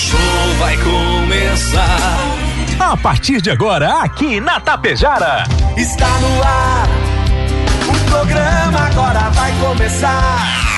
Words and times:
show 0.00 0.18
vai 0.58 0.76
começar. 0.78 2.18
A 2.78 2.96
partir 2.96 3.42
de 3.42 3.50
agora, 3.50 4.02
aqui 4.02 4.40
na 4.40 4.58
Tapejara. 4.58 5.44
Está 5.76 6.08
no 6.20 6.42
ar. 6.42 6.88
O 7.86 8.10
programa 8.10 8.78
agora 8.86 9.30
vai 9.30 9.52
começar. 9.60 10.70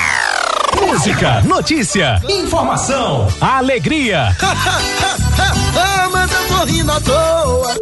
Música, 0.81 1.41
notícia, 1.43 2.21
informação, 2.29 3.29
alegria. 3.41 4.37
ah, 4.43 6.09
mas 6.11 6.33
eu 6.33 6.49
tô 6.49 6.65
rindo 6.65 6.91
à 6.91 7.01
toa. 7.01 7.82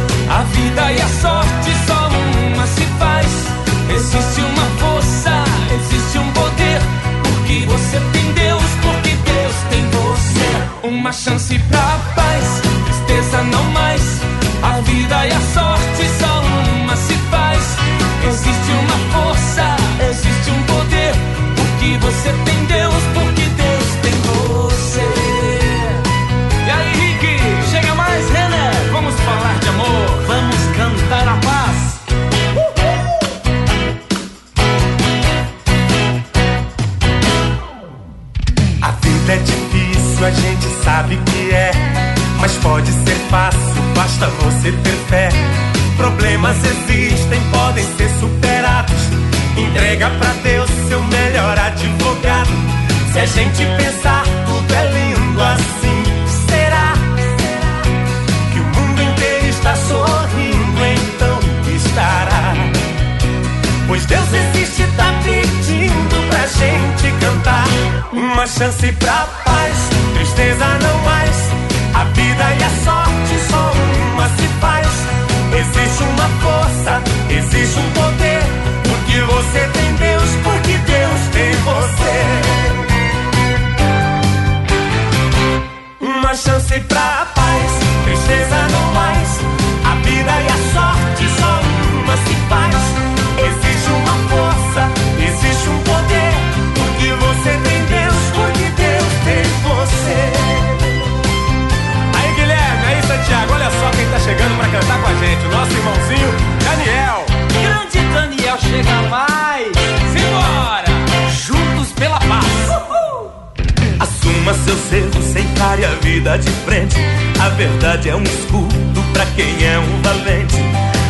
A 115.85 115.95
vida 116.01 116.37
de 116.37 116.49
frente. 116.65 116.95
A 117.39 117.49
verdade 117.49 118.09
é 118.09 118.15
um 118.15 118.23
escudo 118.23 119.03
pra 119.13 119.25
quem 119.35 119.65
é 119.65 119.79
um 119.79 120.01
valente. 120.01 120.57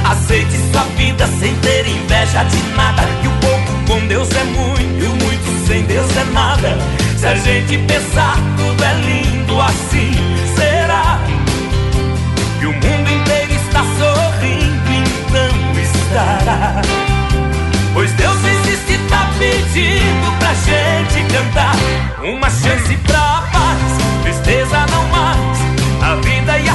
Aceite 0.05 0.51
sua 0.71 0.83
vida 0.95 1.27
sem 1.39 1.53
ter 1.55 1.87
inveja 1.87 2.43
de 2.43 2.61
nada. 2.75 3.03
Que 3.21 3.27
o 3.27 3.31
pouco 3.39 3.85
com 3.87 4.07
Deus 4.07 4.29
é 4.31 4.43
muito 4.43 5.03
e 5.03 5.07
o 5.07 5.15
muito 5.15 5.67
sem 5.67 5.83
Deus 5.83 6.09
é 6.17 6.23
nada. 6.31 6.77
Se 7.17 7.27
a 7.27 7.35
gente 7.35 7.77
pensar, 7.79 8.35
tudo 8.57 8.83
é 8.83 8.93
lindo 8.93 9.61
assim. 9.61 10.11
Será 10.55 11.19
que 12.59 12.65
o 12.65 12.71
mundo 12.73 13.11
inteiro 13.11 13.53
está 13.53 13.81
sorrindo? 13.99 14.91
Então 14.91 15.81
estará. 15.81 16.81
Pois 17.93 18.11
Deus 18.13 18.37
existe, 18.43 18.97
tá 19.09 19.29
pedindo 19.37 20.39
pra 20.39 20.53
gente 20.53 21.33
cantar. 21.33 21.75
Uma 22.23 22.49
chance 22.49 22.95
pra 23.05 23.30
tristeza 24.51 24.85
não 24.91 25.07
mais. 25.07 25.59
A 26.01 26.15
vida 26.15 26.59
e 26.59 26.67
a 26.67 26.70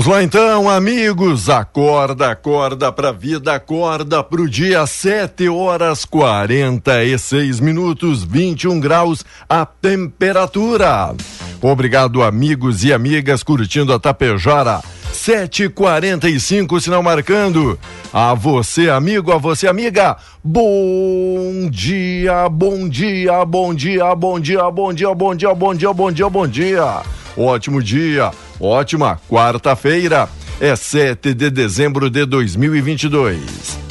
Vamos 0.00 0.14
lá 0.14 0.22
então, 0.22 0.66
amigos. 0.66 1.50
Acorda, 1.50 2.30
acorda 2.30 2.90
pra 2.90 3.12
vida, 3.12 3.52
acorda 3.52 4.24
pro 4.24 4.48
dia, 4.48 4.86
7 4.86 5.46
horas 5.50 6.06
46 6.06 7.60
minutos, 7.60 8.24
21 8.24 8.80
graus 8.80 9.22
a 9.46 9.66
temperatura. 9.66 11.14
Obrigado, 11.60 12.22
amigos 12.22 12.82
e 12.82 12.94
amigas, 12.94 13.42
curtindo 13.42 13.92
a 13.92 13.98
Tapejara. 13.98 14.80
7h45, 15.12 16.80
sinal 16.80 17.02
marcando. 17.02 17.78
A 18.12 18.34
você, 18.34 18.88
amigo, 18.88 19.32
a 19.32 19.38
você, 19.38 19.68
amiga. 19.68 20.16
Bom 20.42 21.68
dia, 21.70 22.48
bom 22.48 22.88
dia, 22.88 23.44
bom 23.44 23.74
dia, 23.74 24.14
bom 24.14 24.40
dia, 24.40 24.70
bom 24.70 24.92
dia, 24.92 25.14
bom 25.14 25.34
dia, 25.34 25.54
bom 25.54 25.74
dia, 25.74 25.92
bom 25.92 26.12
dia, 26.12 26.28
bom 26.28 26.46
dia. 26.46 27.02
Ótimo 27.36 27.82
dia, 27.82 28.30
ótima 28.60 29.20
quarta-feira. 29.28 30.28
É 30.60 30.76
7 30.76 31.32
de 31.32 31.50
dezembro 31.50 32.10
de 32.10 32.26
2022. 32.26 33.89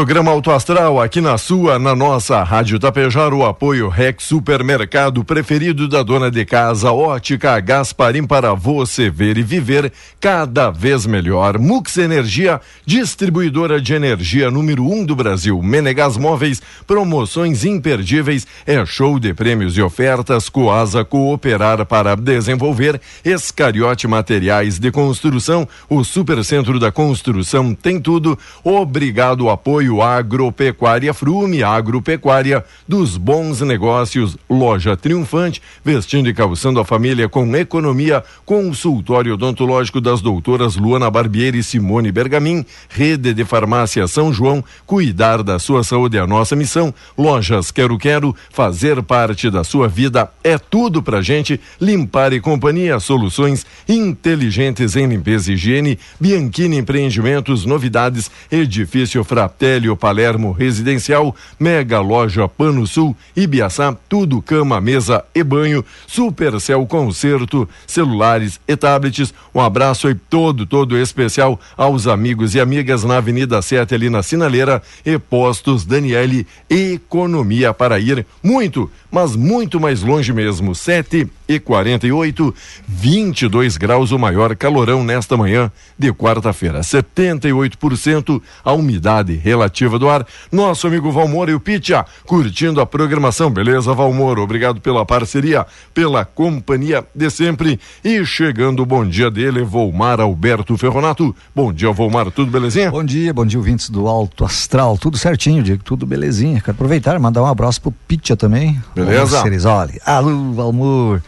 Programa 0.00 0.30
Auto 0.30 0.50
Astral 0.50 0.98
aqui 0.98 1.20
na 1.20 1.36
sua, 1.36 1.78
na 1.78 1.94
nossa 1.94 2.42
Rádio 2.42 2.78
Tapejar, 2.78 3.34
o 3.34 3.44
apoio 3.44 3.90
Rex 3.90 4.24
Supermercado 4.24 5.22
preferido 5.22 5.86
da 5.86 6.02
dona 6.02 6.30
de 6.30 6.42
casa, 6.46 6.90
Ótica 6.90 7.60
Gasparim 7.60 8.26
para 8.26 8.54
você 8.54 9.10
ver 9.10 9.36
e 9.36 9.42
viver 9.42 9.92
cada 10.18 10.70
vez 10.70 11.04
melhor. 11.04 11.58
Mux 11.58 11.98
Energia, 11.98 12.62
distribuidora 12.86 13.78
de 13.78 13.92
energia 13.92 14.50
número 14.50 14.90
um 14.90 15.04
do 15.04 15.14
Brasil. 15.14 15.60
Menegas 15.62 16.16
Móveis, 16.16 16.62
promoções 16.86 17.66
imperdíveis, 17.66 18.46
é 18.66 18.82
show 18.86 19.18
de 19.20 19.34
prêmios 19.34 19.76
e 19.76 19.82
ofertas. 19.82 20.48
Coasa 20.48 21.04
Cooperar 21.04 21.84
para 21.84 22.16
desenvolver. 22.16 22.98
Escariote 23.22 24.08
Materiais 24.08 24.78
de 24.78 24.90
Construção, 24.90 25.68
o 25.90 26.02
Supercentro 26.04 26.80
da 26.80 26.90
Construção 26.90 27.74
tem 27.74 28.00
tudo. 28.00 28.38
Obrigado, 28.64 29.50
apoio 29.50 29.89
apoio 29.90 30.02
Agropecuária 30.02 31.12
Frume, 31.12 31.62
Agropecuária 31.62 32.64
dos 32.86 33.16
Bons 33.16 33.60
Negócios, 33.60 34.36
Loja 34.48 34.96
Triunfante, 34.96 35.60
vestindo 35.84 36.28
e 36.28 36.34
calçando 36.34 36.78
a 36.78 36.84
família 36.84 37.28
com 37.28 37.56
economia, 37.56 38.22
consultório 38.44 39.34
odontológico 39.34 40.00
das 40.00 40.20
doutoras 40.20 40.76
Luana 40.76 41.10
Barbieri 41.10 41.58
e 41.58 41.62
Simone 41.62 42.12
Bergamin, 42.12 42.64
rede 42.88 43.34
de 43.34 43.44
farmácia 43.44 44.06
São 44.06 44.32
João, 44.32 44.62
cuidar 44.86 45.42
da 45.42 45.58
sua 45.58 45.82
saúde 45.82 46.16
é 46.16 46.20
a 46.20 46.26
nossa 46.26 46.54
missão, 46.54 46.94
lojas 47.18 47.70
Quero 47.70 47.98
Quero, 47.98 48.34
fazer 48.50 49.02
parte 49.02 49.50
da 49.50 49.64
sua 49.64 49.88
vida 49.88 50.30
é 50.44 50.58
tudo 50.58 51.02
pra 51.02 51.22
gente, 51.22 51.60
limpar 51.80 52.32
e 52.32 52.40
companhia, 52.40 53.00
soluções 53.00 53.66
inteligentes 53.88 54.94
em 54.96 55.06
limpeza 55.06 55.50
e 55.50 55.54
higiene, 55.54 55.98
Bianchini 56.20 56.76
Empreendimentos, 56.76 57.64
novidades, 57.64 58.30
edifício 58.50 59.24
Fraterno 59.24 59.79
Célio 59.80 59.96
Palermo 59.96 60.52
Residencial, 60.52 61.34
Mega 61.58 62.00
Loja 62.00 62.46
Pano 62.46 62.86
Sul, 62.86 63.16
Ibiaçá, 63.34 63.96
tudo 64.10 64.42
cama, 64.42 64.78
mesa 64.78 65.24
e 65.34 65.42
banho, 65.42 65.82
Supercel 66.06 66.84
Concerto, 66.86 67.66
celulares 67.86 68.60
e 68.68 68.76
tablets. 68.76 69.32
Um 69.54 69.60
abraço 69.60 70.06
aí 70.06 70.14
todo, 70.14 70.66
todo 70.66 70.98
especial 70.98 71.58
aos 71.78 72.06
amigos 72.06 72.54
e 72.54 72.60
amigas 72.60 73.04
na 73.04 73.16
Avenida 73.16 73.62
7 73.62 73.94
ali 73.94 74.10
na 74.10 74.22
Sinaleira 74.22 74.82
e 75.04 75.18
Postos 75.18 75.86
Daniele 75.86 76.46
Economia 76.68 77.72
para 77.72 77.98
ir 77.98 78.26
muito, 78.42 78.90
mas 79.10 79.34
muito 79.34 79.80
mais 79.80 80.02
longe 80.02 80.30
mesmo. 80.30 80.74
7 80.74 81.26
e 81.50 81.58
48, 81.58 82.54
22 82.86 83.76
graus 83.76 84.12
o 84.12 84.18
maior 84.20 84.54
calorão 84.54 85.02
nesta 85.02 85.36
manhã 85.36 85.68
de 85.98 86.12
quarta-feira. 86.12 86.78
78% 86.78 88.40
a 88.64 88.72
umidade 88.72 89.34
relativa 89.34 89.98
do 89.98 90.08
ar. 90.08 90.24
Nosso 90.52 90.86
amigo 90.86 91.10
Valmor 91.10 91.48
e 91.48 91.54
o 91.54 91.58
Pitia 91.58 92.06
curtindo 92.24 92.80
a 92.80 92.86
programação. 92.86 93.50
Beleza, 93.50 93.92
Valmor? 93.92 94.38
Obrigado 94.38 94.80
pela 94.80 95.04
parceria, 95.04 95.66
pela 95.92 96.24
companhia 96.24 97.04
de 97.12 97.28
sempre. 97.28 97.80
E 98.04 98.24
chegando 98.24 98.84
o 98.84 98.86
bom 98.86 99.04
dia 99.04 99.28
dele, 99.28 99.64
Volmar 99.64 100.20
Alberto 100.20 100.76
Ferronato. 100.76 101.34
Bom 101.52 101.72
dia, 101.72 101.90
Volmar, 101.90 102.30
tudo 102.30 102.52
belezinha? 102.52 102.92
Bom 102.92 103.02
dia, 103.02 103.34
bom 103.34 103.44
dia, 103.44 103.58
ouvintes 103.58 103.90
do 103.90 104.06
Alto 104.06 104.44
Astral. 104.44 104.96
Tudo 104.96 105.18
certinho, 105.18 105.64
Diego, 105.64 105.82
tudo 105.82 106.06
belezinha. 106.06 106.60
Quero 106.60 106.76
aproveitar 106.76 107.16
e 107.16 107.18
mandar 107.18 107.42
um 107.42 107.46
abraço 107.46 107.82
pro 107.82 107.90
Pitia 107.90 108.36
também. 108.36 108.80
Beleza? 108.94 109.42
Cerizoli. 109.42 110.00
Alô, 110.06 110.52
Valmor 110.52 111.20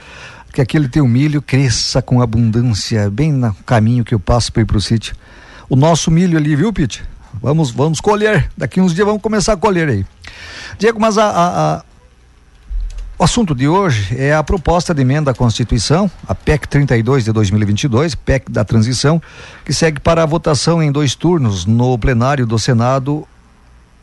que 0.53 0.61
aquele 0.61 0.89
teu 0.89 1.09
milho 1.09 1.41
cresça 1.41 2.03
com 2.03 2.21
abundância, 2.21 3.11
bem 3.11 3.33
no 3.33 3.55
caminho 3.67 4.05
que 4.05 4.15
eu 4.15 4.21
passo 4.21 4.53
para 4.53 4.63
ir 4.63 4.67
para 4.67 4.77
o 4.77 4.81
sítio. 4.81 5.17
O 5.69 5.75
nosso 5.75 6.11
milho 6.11 6.37
ali, 6.37 6.55
viu, 6.55 6.73
Pete? 6.73 7.03
Vamos, 7.41 7.71
vamos 7.71 8.01
colher. 8.01 8.51
Daqui 8.57 8.81
uns 8.81 8.95
dias 8.95 9.07
vamos 9.07 9.23
começar 9.23 9.55
a 9.55 9.57
colher 9.57 9.89
aí. 9.89 10.05
Diego, 10.79 11.01
mas 11.01 11.17
a, 11.17 11.25
a, 11.25 11.77
a, 11.77 11.85
o 13.19 13.25
assunto 13.25 13.55
de 13.55 13.67
hoje 13.67 14.15
é 14.19 14.35
a 14.35 14.43
proposta 14.43 14.93
de 14.93 15.01
emenda 15.01 15.31
à 15.31 15.35
Constituição, 15.35 16.11
a 16.29 16.35
PEC 16.35 16.69
32 16.69 17.25
de 17.25 17.33
2022, 17.33 18.15
PEC 18.15 18.53
da 18.53 18.65
transição, 18.65 19.23
que 19.65 19.73
segue 19.73 20.01
para 20.01 20.23
a 20.23 20.27
votação 20.27 20.83
em 20.83 20.93
dois 20.93 21.15
turnos 21.15 21.65
no 21.65 21.97
plenário 21.97 22.47
do 22.47 22.59
Senado 22.59 23.27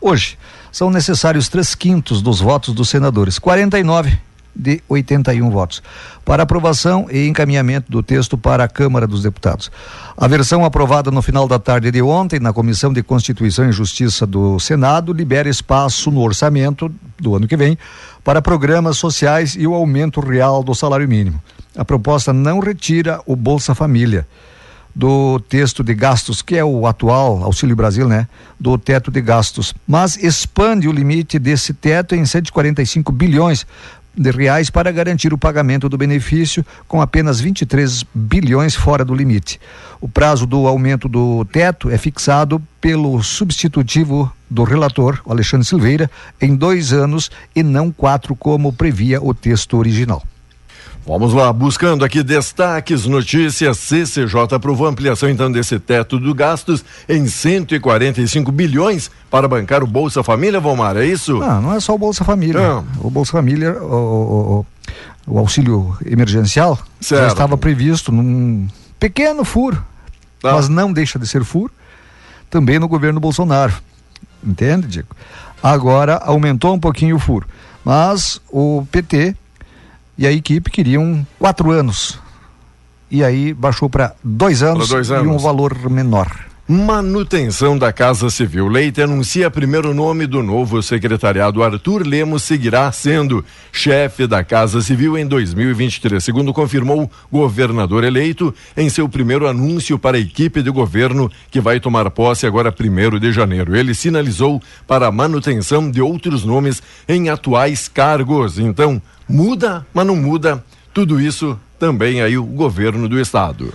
hoje. 0.02 0.38
São 0.72 0.90
necessários 0.90 1.48
três 1.48 1.76
quintos 1.76 2.22
dos 2.22 2.40
votos 2.40 2.74
dos 2.74 2.90
senadores, 2.90 3.38
49 3.38 4.29
de 4.60 4.84
81 4.90 5.50
votos, 5.50 5.82
para 6.26 6.44
aprovação 6.44 7.08
e 7.10 7.28
encaminhamento 7.28 7.90
do 7.90 8.04
texto 8.04 8.38
para 8.38 8.66
a 8.66 8.68
Câmara 8.68 9.08
dos 9.08 9.24
Deputados. 9.24 9.72
A 10.18 10.28
versão 10.28 10.66
aprovada 10.66 11.10
no 11.10 11.22
final 11.22 11.48
da 11.48 11.58
tarde 11.58 11.90
de 11.90 12.02
ontem 12.02 12.40
na 12.40 12.52
Comissão 12.52 12.92
de 12.92 13.02
Constituição 13.02 13.70
e 13.70 13.72
Justiça 13.72 14.28
do 14.28 14.60
Senado 14.60 15.14
libera 15.14 15.48
espaço 15.48 16.12
no 16.12 16.20
orçamento 16.20 16.92
do 17.18 17.36
ano 17.36 17.48
que 17.48 17.56
vem 17.56 17.78
para 18.24 18.42
programas 18.42 18.98
sociais 18.98 19.56
e 19.58 19.66
o 19.66 19.74
aumento 19.74 20.20
real 20.20 20.62
do 20.62 20.76
salário 20.76 21.08
mínimo. 21.08 21.42
A 21.76 21.86
proposta 21.86 22.34
não 22.34 22.60
retira 22.60 23.22
o 23.26 23.36
Bolsa 23.36 23.74
Família 23.74 24.28
do 24.96 25.40
texto 25.40 25.84
de 25.84 25.94
gastos, 25.94 26.42
que 26.42 26.58
é 26.58 26.66
o 26.66 26.86
atual 26.86 27.44
Auxílio 27.44 27.76
Brasil, 27.76 28.08
né? 28.08 28.28
Do 28.60 28.78
teto 28.78 29.10
de 29.10 29.22
gastos, 29.22 29.74
mas 29.88 30.18
expande 30.18 30.90
o 30.90 30.92
limite 30.92 31.40
desse 31.40 31.74
teto 31.74 32.16
em 32.16 32.26
145 32.26 33.12
bilhões 33.12 33.66
de 34.16 34.32
reais 34.32 34.70
para 34.70 34.92
garantir 34.92 35.34
o 35.34 35.38
pagamento 35.38 35.88
do 35.88 35.98
benefício, 35.98 36.66
com 36.88 37.02
apenas 37.02 37.40
23 37.40 38.04
bilhões 38.14 38.76
fora 38.76 39.06
do 39.06 39.14
limite. 39.14 39.60
O 40.02 40.08
prazo 40.08 40.46
do 40.46 40.68
aumento 40.68 41.08
do 41.08 41.46
teto 41.46 41.90
é 41.90 41.98
fixado 41.98 42.62
pelo 42.82 43.22
substitutivo 43.22 44.32
do 44.50 44.64
relator, 44.64 45.22
Alexandre 45.28 45.68
Silveira, 45.68 46.10
em 46.42 46.56
dois 46.56 46.94
anos 46.94 47.30
e 47.56 47.62
não 47.62 47.92
quatro, 47.92 48.36
como 48.36 48.74
previa 48.74 49.22
o 49.22 49.34
texto 49.34 49.78
original. 49.78 50.24
Vamos 51.06 51.34
lá, 51.34 51.52
buscando 51.52 52.06
aqui 52.06 52.22
destaques, 52.22 53.06
notícias. 53.06 53.78
CCJ 53.78 54.54
aprovou 54.54 54.88
ampliação 54.88 55.30
então 55.30 55.52
desse 55.52 55.80
teto 55.80 56.20
do 56.20 56.36
gastos 56.36 56.84
em 57.08 57.26
145 57.26 58.52
bilhões 58.52 59.10
para 59.30 59.48
bancar 59.48 59.84
o 59.84 59.88
Bolsa 59.88 60.24
Família, 60.24 60.60
Vomar, 60.60 60.98
é 60.98 61.06
isso? 61.06 61.40
Não, 61.40 61.62
não 61.62 61.74
é 61.74 61.80
só 61.80 61.96
o 61.96 61.98
Bolsa 61.98 62.24
Família. 62.24 62.62
Não. 62.62 62.86
O 63.00 63.10
Bolsa 63.10 63.32
Família, 63.32 63.74
o, 63.82 64.66
o, 65.28 65.34
o 65.34 65.40
auxílio 65.40 65.98
emergencial, 66.06 66.78
certo. 67.02 67.22
já 67.24 67.28
estava 67.28 67.58
previsto 67.58 68.12
num 68.12 68.68
pequeno 69.00 69.44
furo, 69.44 69.84
tá. 70.42 70.54
mas 70.54 70.70
não 70.70 70.94
deixa 70.94 71.18
de 71.18 71.28
ser 71.28 71.44
furo, 71.44 71.72
também 72.50 72.78
no 72.78 72.88
governo 72.88 73.20
Bolsonaro. 73.20 73.74
Entende, 74.44 74.88
Diego? 74.88 75.16
Agora 75.62 76.18
aumentou 76.18 76.74
um 76.74 76.80
pouquinho 76.80 77.16
o 77.16 77.20
furo. 77.20 77.48
Mas 77.84 78.42
o 78.52 78.86
PT 78.92 79.36
e 80.20 80.28
a 80.28 80.32
equipe 80.34 80.70
queriam 80.70 81.26
quatro 81.40 81.72
anos. 81.72 82.20
E 83.10 83.24
aí 83.24 83.54
baixou 83.54 83.90
para 83.90 84.14
dois, 84.22 84.62
anos 84.62 84.90
dois 84.90 85.10
anos 85.10 85.26
e 85.26 85.30
um 85.30 85.38
valor 85.38 85.90
menor. 85.90 86.30
Manutenção 86.68 87.76
da 87.76 87.92
Casa 87.92 88.30
Civil. 88.30 88.68
Leite 88.68 89.02
anuncia 89.02 89.50
primeiro 89.50 89.92
nome 89.92 90.28
do 90.28 90.44
novo 90.44 90.84
secretariado. 90.84 91.64
Arthur 91.64 92.06
Lemos 92.06 92.44
seguirá 92.44 92.92
sendo 92.92 93.44
chefe 93.72 94.28
da 94.28 94.44
Casa 94.44 94.80
Civil 94.82 95.18
em 95.18 95.26
2023, 95.26 96.24
segundo 96.24 96.54
confirmou 96.54 97.10
o 97.32 97.40
governador 97.40 98.04
eleito 98.04 98.54
em 98.78 98.88
seu 98.88 99.10
primeiro 99.10 99.48
anúncio 99.48 99.98
para 99.98 100.18
a 100.18 100.20
equipe 100.20 100.62
de 100.62 100.70
governo 100.70 101.32
que 101.50 101.60
vai 101.60 101.80
tomar 101.80 102.12
posse 102.12 102.46
agora 102.46 102.72
primeiro 102.72 103.20
de 103.20 103.32
janeiro. 103.32 103.76
Ele 103.76 103.96
sinalizou 103.96 104.62
para 104.86 105.08
a 105.08 105.12
manutenção 105.12 105.90
de 105.90 106.02
outros 106.02 106.44
nomes 106.44 106.84
em 107.08 107.30
atuais 107.30 107.88
cargos. 107.88 108.60
Então, 108.60 109.02
muda, 109.30 109.86
mas 109.94 110.06
não 110.06 110.16
muda 110.16 110.64
tudo 110.94 111.22
isso 111.22 111.58
também 111.78 112.22
aí 112.22 112.38
o 112.38 112.44
governo 112.44 113.08
do 113.08 113.20
estado. 113.20 113.74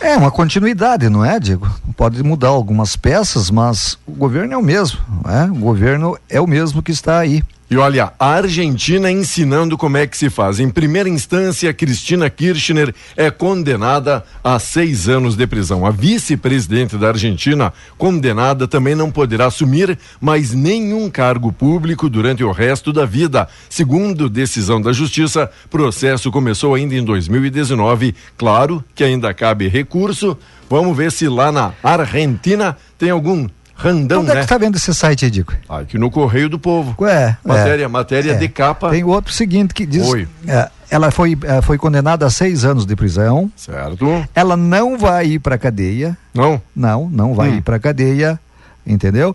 É 0.00 0.16
uma 0.16 0.30
continuidade, 0.30 1.10
não 1.10 1.22
é, 1.22 1.38
Diego? 1.38 1.68
Pode 1.94 2.22
mudar 2.22 2.48
algumas 2.48 2.96
peças, 2.96 3.50
mas 3.50 3.98
o 4.06 4.12
governo 4.12 4.54
é 4.54 4.56
o 4.56 4.62
mesmo, 4.62 4.98
não 5.22 5.30
é? 5.30 5.44
O 5.44 5.56
governo 5.56 6.16
é 6.28 6.40
o 6.40 6.46
mesmo 6.46 6.82
que 6.82 6.90
está 6.90 7.18
aí. 7.18 7.42
E 7.70 7.76
olha, 7.76 8.12
a 8.18 8.26
Argentina 8.26 9.12
ensinando 9.12 9.78
como 9.78 9.96
é 9.96 10.04
que 10.04 10.18
se 10.18 10.28
faz. 10.28 10.58
Em 10.58 10.68
primeira 10.68 11.08
instância, 11.08 11.72
Cristina 11.72 12.28
Kirchner 12.28 12.92
é 13.16 13.30
condenada 13.30 14.24
a 14.42 14.58
seis 14.58 15.08
anos 15.08 15.36
de 15.36 15.46
prisão. 15.46 15.86
A 15.86 15.90
vice-presidente 15.92 16.96
da 16.96 17.06
Argentina, 17.06 17.72
condenada, 17.96 18.66
também 18.66 18.96
não 18.96 19.08
poderá 19.08 19.46
assumir 19.46 19.96
mais 20.20 20.52
nenhum 20.52 21.08
cargo 21.08 21.52
público 21.52 22.10
durante 22.10 22.42
o 22.42 22.50
resto 22.50 22.92
da 22.92 23.06
vida. 23.06 23.46
Segundo 23.68 24.28
decisão 24.28 24.82
da 24.82 24.92
Justiça, 24.92 25.48
processo 25.70 26.28
começou 26.32 26.74
ainda 26.74 26.96
em 26.96 27.04
2019. 27.04 28.16
Claro 28.36 28.84
que 28.96 29.04
ainda 29.04 29.32
cabe 29.32 29.68
recurso. 29.68 30.36
Vamos 30.68 30.96
ver 30.96 31.12
se 31.12 31.28
lá 31.28 31.52
na 31.52 31.72
Argentina 31.84 32.76
tem 32.98 33.10
algum 33.10 33.46
Randão, 33.82 34.20
Onde 34.20 34.32
é 34.32 34.34
que 34.34 34.40
está 34.40 34.58
vendo 34.58 34.76
esse 34.76 34.94
site, 34.94 35.24
Edico? 35.24 35.54
Aqui 35.66 35.96
no 35.96 36.10
Correio 36.10 36.50
do 36.50 36.58
Povo. 36.58 36.94
É. 37.06 37.34
Matéria, 37.42 37.84
é, 37.84 37.88
matéria 37.88 38.32
é. 38.32 38.34
de 38.34 38.46
capa. 38.46 38.90
Tem 38.90 39.02
outro 39.02 39.32
seguinte 39.32 39.72
que 39.72 39.86
diz. 39.86 40.06
Oi. 40.06 40.28
É, 40.46 40.68
ela 40.90 41.10
foi, 41.10 41.38
é, 41.44 41.62
foi 41.62 41.78
condenada 41.78 42.26
a 42.26 42.30
seis 42.30 42.62
anos 42.62 42.84
de 42.84 42.94
prisão. 42.94 43.50
Certo. 43.56 44.28
Ela 44.34 44.54
não 44.54 44.98
vai 44.98 45.28
ir 45.28 45.38
para 45.38 45.56
cadeia. 45.56 46.14
Não? 46.34 46.60
Não, 46.76 47.08
não 47.08 47.32
vai 47.32 47.48
hum. 47.48 47.54
ir 47.56 47.62
para 47.62 47.78
cadeia, 47.78 48.38
entendeu? 48.86 49.34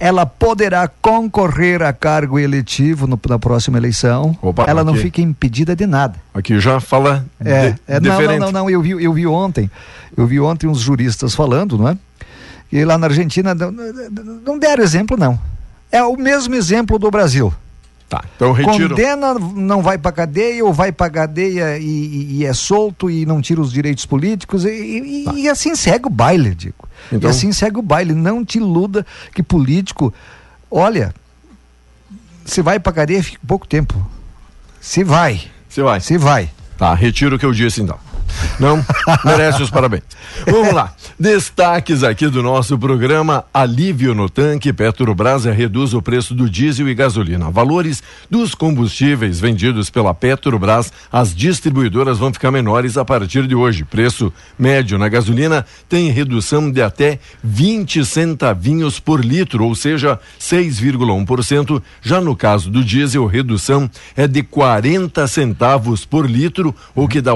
ela 0.00 0.24
poderá 0.24 0.86
concorrer 0.86 1.82
a 1.82 1.92
cargo 1.92 2.38
eletivo 2.38 3.06
no, 3.06 3.18
na 3.28 3.38
próxima 3.38 3.78
eleição. 3.78 4.36
Opa, 4.40 4.64
ela 4.68 4.84
não 4.84 4.92
aqui. 4.92 5.02
fica 5.02 5.20
impedida 5.20 5.74
de 5.74 5.86
nada. 5.86 6.14
Aqui 6.32 6.60
já 6.60 6.78
fala 6.78 7.24
É, 7.40 7.70
de- 7.70 7.80
é, 7.88 8.00
não, 8.00 8.20
não, 8.20 8.38
não, 8.38 8.52
não, 8.52 8.70
eu 8.70 8.80
vi, 8.80 8.90
eu 8.90 9.12
vi 9.12 9.26
ontem, 9.26 9.68
eu 10.16 10.24
vi 10.24 10.38
ontem 10.38 10.68
uns 10.68 10.78
juristas 10.78 11.34
falando, 11.34 11.76
não 11.76 11.88
é? 11.88 11.98
E 12.70 12.84
lá 12.84 12.98
na 12.98 13.06
Argentina 13.06 13.54
não, 13.54 13.70
não 14.44 14.58
deram 14.58 14.82
exemplo, 14.82 15.16
não. 15.16 15.38
É 15.90 16.02
o 16.02 16.16
mesmo 16.16 16.54
exemplo 16.54 16.98
do 16.98 17.10
Brasil. 17.10 17.52
Tá, 18.08 18.24
então 18.36 18.52
retiro. 18.52 18.90
Condena, 18.90 19.34
não 19.34 19.82
vai 19.82 19.98
pra 19.98 20.10
cadeia, 20.10 20.64
ou 20.64 20.72
vai 20.72 20.90
pra 20.90 21.10
cadeia 21.10 21.76
e, 21.78 21.84
e- 21.84 22.36
e 22.38 22.44
é 22.46 22.54
solto 22.54 23.10
e 23.10 23.26
não 23.26 23.40
tira 23.42 23.60
os 23.60 23.70
direitos 23.70 24.06
políticos, 24.06 24.64
e, 24.64 24.68
e- 24.70 25.42
e 25.42 25.48
assim 25.48 25.74
segue 25.76 26.06
o 26.06 26.10
baile, 26.10 26.54
digo. 26.54 26.88
Então- 27.12 27.28
E 27.28 27.30
assim 27.30 27.52
segue 27.52 27.78
o 27.78 27.82
baile. 27.82 28.14
Não 28.14 28.42
te 28.44 28.56
iluda 28.58 29.04
que 29.34 29.42
político. 29.42 30.12
Olha, 30.70 31.14
se 32.46 32.62
vai 32.62 32.78
pra 32.80 32.92
cadeia, 32.94 33.22
fica 33.22 33.38
pouco 33.46 33.66
tempo. 33.66 33.94
Se 34.80 35.04
vai, 35.04 35.42
Você 35.68 35.82
vai. 35.82 36.00
se 36.00 36.16
vai. 36.16 36.50
Tá, 36.78 36.94
retiro 36.94 37.36
o 37.36 37.38
que 37.38 37.44
eu 37.44 37.52
disse 37.52 37.82
então. 37.82 37.98
Não 38.58 38.84
merece 39.24 39.62
os 39.62 39.70
parabéns. 39.70 40.02
Vamos 40.46 40.72
lá. 40.72 40.92
Destaques 41.18 42.02
aqui 42.02 42.28
do 42.28 42.42
nosso 42.42 42.78
programa: 42.78 43.44
alívio 43.52 44.14
no 44.14 44.28
tanque. 44.28 44.72
Petrobras 44.72 45.44
reduz 45.44 45.94
o 45.94 46.02
preço 46.02 46.34
do 46.34 46.48
diesel 46.48 46.88
e 46.88 46.94
gasolina. 46.94 47.50
Valores 47.50 48.02
dos 48.30 48.54
combustíveis 48.54 49.40
vendidos 49.40 49.90
pela 49.90 50.14
Petrobras, 50.14 50.92
as 51.10 51.34
distribuidoras 51.34 52.18
vão 52.18 52.32
ficar 52.32 52.50
menores 52.50 52.96
a 52.96 53.04
partir 53.04 53.46
de 53.46 53.54
hoje. 53.54 53.84
Preço 53.84 54.32
médio 54.58 54.98
na 54.98 55.08
gasolina 55.08 55.64
tem 55.88 56.10
redução 56.10 56.70
de 56.70 56.82
até 56.82 57.18
20 57.42 58.04
centavinhos 58.04 59.00
por 59.00 59.24
litro, 59.24 59.64
ou 59.64 59.74
seja, 59.74 60.18
6,1%. 60.40 61.82
Já 62.02 62.20
no 62.20 62.36
caso 62.36 62.70
do 62.70 62.84
diesel, 62.84 63.26
redução 63.26 63.90
é 64.16 64.26
de 64.26 64.42
40 64.42 65.26
centavos 65.26 66.04
por 66.04 66.28
litro, 66.28 66.74
o 66.94 67.08
que 67.08 67.20
dá 67.20 67.34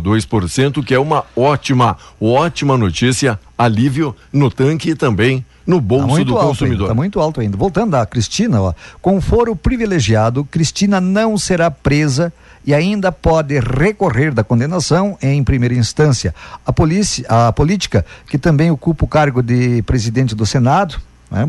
8,2%, 0.00 0.84
que 0.84 0.94
é 0.94 0.98
uma 0.98 1.24
ótima, 1.36 1.96
ótima 2.20 2.76
notícia, 2.76 3.38
alívio 3.56 4.14
no 4.32 4.50
tanque 4.50 4.90
e 4.90 4.94
também 4.94 5.44
no 5.66 5.76
Tá 5.76 5.82
bolso 5.82 6.06
muito 6.08 6.28
do 6.28 6.36
alto 6.36 6.48
consumidor. 6.48 6.80
ainda, 6.84 6.88
tá 6.88 6.94
muito 6.94 7.20
alto 7.20 7.40
ainda. 7.40 7.56
Voltando 7.56 7.94
à 7.94 8.06
Cristina, 8.06 8.60
ó, 8.62 8.72
com 9.02 9.20
foro 9.20 9.54
privilegiado, 9.54 10.44
Cristina 10.44 11.00
não 11.00 11.36
será 11.36 11.70
presa 11.70 12.32
e 12.64 12.72
ainda 12.74 13.12
pode 13.12 13.58
recorrer 13.60 14.32
da 14.32 14.42
condenação 14.42 15.16
em 15.22 15.42
primeira 15.44 15.74
instância. 15.74 16.34
A, 16.66 16.72
polícia, 16.72 17.24
a 17.28 17.52
política, 17.52 18.04
que 18.28 18.38
também 18.38 18.70
ocupa 18.70 19.04
o 19.04 19.08
cargo 19.08 19.42
de 19.42 19.82
presidente 19.82 20.34
do 20.34 20.46
Senado, 20.46 20.98
né, 21.30 21.48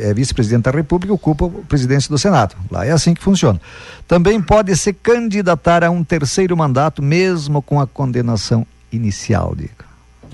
é 0.00 0.14
vice-presidente 0.14 0.64
da 0.64 0.70
República, 0.70 1.12
ocupa 1.14 1.46
a 1.46 1.66
presidência 1.68 2.08
do 2.08 2.18
Senado. 2.18 2.56
Lá 2.70 2.84
é 2.84 2.90
assim 2.90 3.14
que 3.14 3.22
funciona. 3.22 3.60
Também 4.08 4.40
pode 4.40 4.76
se 4.76 4.92
candidatar 4.92 5.84
a 5.84 5.90
um 5.90 6.02
terceiro 6.02 6.56
mandato, 6.56 7.02
mesmo 7.02 7.62
com 7.62 7.80
a 7.80 7.86
condenação 7.86 8.66
inicial, 8.92 9.54
digo. 9.56 9.84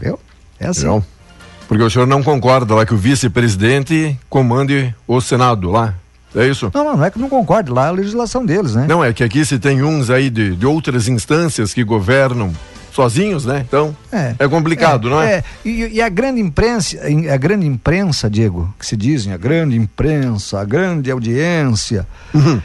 Viu? 0.01 0.19
É 0.59 0.69
assim. 0.69 0.87
Não. 0.87 1.05
Porque 1.69 1.83
o 1.83 1.91
senhor 1.91 2.07
não 2.07 2.23
concorda 2.23 2.75
lá 2.75 2.87
que 2.87 2.95
o 2.95 2.97
vice-presidente 2.97 4.19
comande 4.31 4.95
o 5.07 5.21
Senado 5.21 5.71
lá. 5.71 5.95
É 6.35 6.47
isso? 6.47 6.71
Não, 6.73 6.85
não, 6.85 6.97
não 6.99 7.05
é 7.05 7.11
que 7.11 7.19
não 7.19 7.29
concorde, 7.29 7.71
lá 7.71 7.87
é 7.87 7.89
a 7.89 7.93
legislação 7.93 8.45
deles, 8.45 8.75
né? 8.75 8.87
Não, 8.87 9.03
é 9.03 9.13
que 9.13 9.25
aqui 9.25 9.45
se 9.45 9.59
tem 9.59 9.83
uns 9.83 10.11
aí 10.11 10.29
de, 10.29 10.55
de 10.55 10.67
outras 10.67 11.09
instâncias 11.09 11.73
que 11.73 11.83
governam 11.83 12.53
sozinhos, 12.97 13.45
né? 13.45 13.63
Então, 13.69 13.95
é, 14.11 14.49
complicado, 14.49 15.09
não 15.09 15.21
é? 15.23 15.45
E, 15.65 15.87
e 15.93 16.03
a 16.03 16.09
grande 16.09 16.41
imprensa, 16.41 16.97
a 17.33 17.37
grande 17.37 17.67
imprensa, 17.67 18.29
Diego, 18.29 18.75
que 18.79 18.85
se 18.87 18.97
dizem, 18.97 19.33
a 19.33 19.37
grande 19.37 19.77
imprensa, 19.77 20.59
a 20.61 20.65
grande 20.65 21.11
audiência, 21.11 22.07
Uhum. 22.35 22.61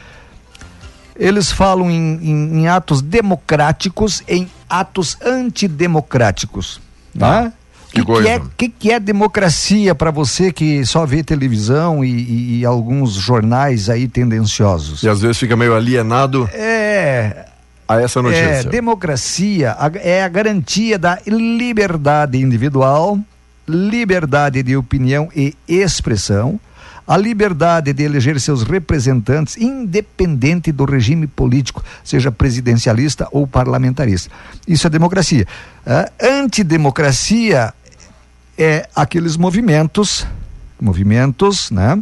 eles 1.14 1.52
falam 1.52 1.90
em, 1.90 2.18
em- 2.22 2.60
em 2.60 2.68
atos 2.68 3.00
democráticos, 3.02 4.22
em 4.26 4.48
atos 4.68 5.16
antidemocráticos. 5.24 6.80
Tá. 7.18 7.42
Tá? 7.44 7.52
Que 7.92 8.00
que, 8.00 8.06
coisa. 8.06 8.26
é, 8.26 8.40
que, 8.56 8.68
que 8.70 8.90
é 8.90 8.98
democracia 8.98 9.94
para 9.94 10.10
você 10.10 10.50
que 10.50 10.82
só 10.86 11.04
vê 11.04 11.22
televisão 11.22 12.02
e, 12.02 12.08
e- 12.10 12.58
e 12.60 12.64
alguns 12.64 13.12
jornais 13.12 13.90
aí 13.90 14.08
tendenciosos? 14.08 15.02
E 15.02 15.08
às 15.10 15.20
vezes 15.20 15.36
fica 15.36 15.54
meio 15.54 15.76
alienado 15.76 16.48
É, 16.54 17.44
a 17.96 18.02
essa 18.02 18.18
é, 18.18 18.22
notícia. 18.22 18.70
democracia 18.70 19.72
a- 19.72 19.90
é 19.96 20.22
a 20.22 20.28
garantia 20.28 20.98
da 20.98 21.18
liberdade 21.26 22.38
individual, 22.38 23.18
liberdade 23.68 24.62
de 24.62 24.76
opinião 24.76 25.28
e 25.34 25.54
expressão, 25.68 26.58
a 27.06 27.16
liberdade 27.16 27.92
de 27.92 28.02
eleger 28.04 28.38
seus 28.40 28.62
representantes, 28.62 29.56
independente 29.56 30.70
do 30.70 30.84
regime 30.84 31.26
político, 31.26 31.82
seja 32.04 32.30
presidencialista 32.30 33.26
ou 33.32 33.46
parlamentarista. 33.46 34.30
Isso 34.66 34.86
é 34.86 34.90
democracia. 34.90 35.46
Ah, 35.84 36.08
antidemocracia 36.22 37.74
é 38.56 38.88
aqueles 38.94 39.36
movimentos, 39.36 40.26
movimentos, 40.80 41.70
né, 41.70 41.98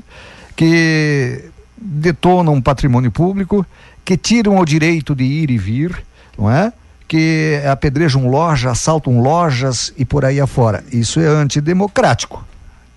que 0.54 1.44
detonam 1.76 2.60
patrimônio 2.60 3.10
público, 3.10 3.64
que 4.04 4.16
tiram 4.16 4.58
o 4.58 4.64
direito 4.64 5.14
de 5.14 5.24
ir 5.24 5.50
e 5.50 5.58
vir, 5.58 6.04
não 6.38 6.50
é? 6.50 6.72
Que 7.06 7.60
apedrejam 7.70 8.28
lojas, 8.28 8.72
assaltam 8.72 9.20
lojas 9.20 9.92
e 9.96 10.04
por 10.04 10.24
aí 10.24 10.40
afora. 10.40 10.84
Isso 10.92 11.20
é 11.20 11.26
antidemocrático. 11.26 12.44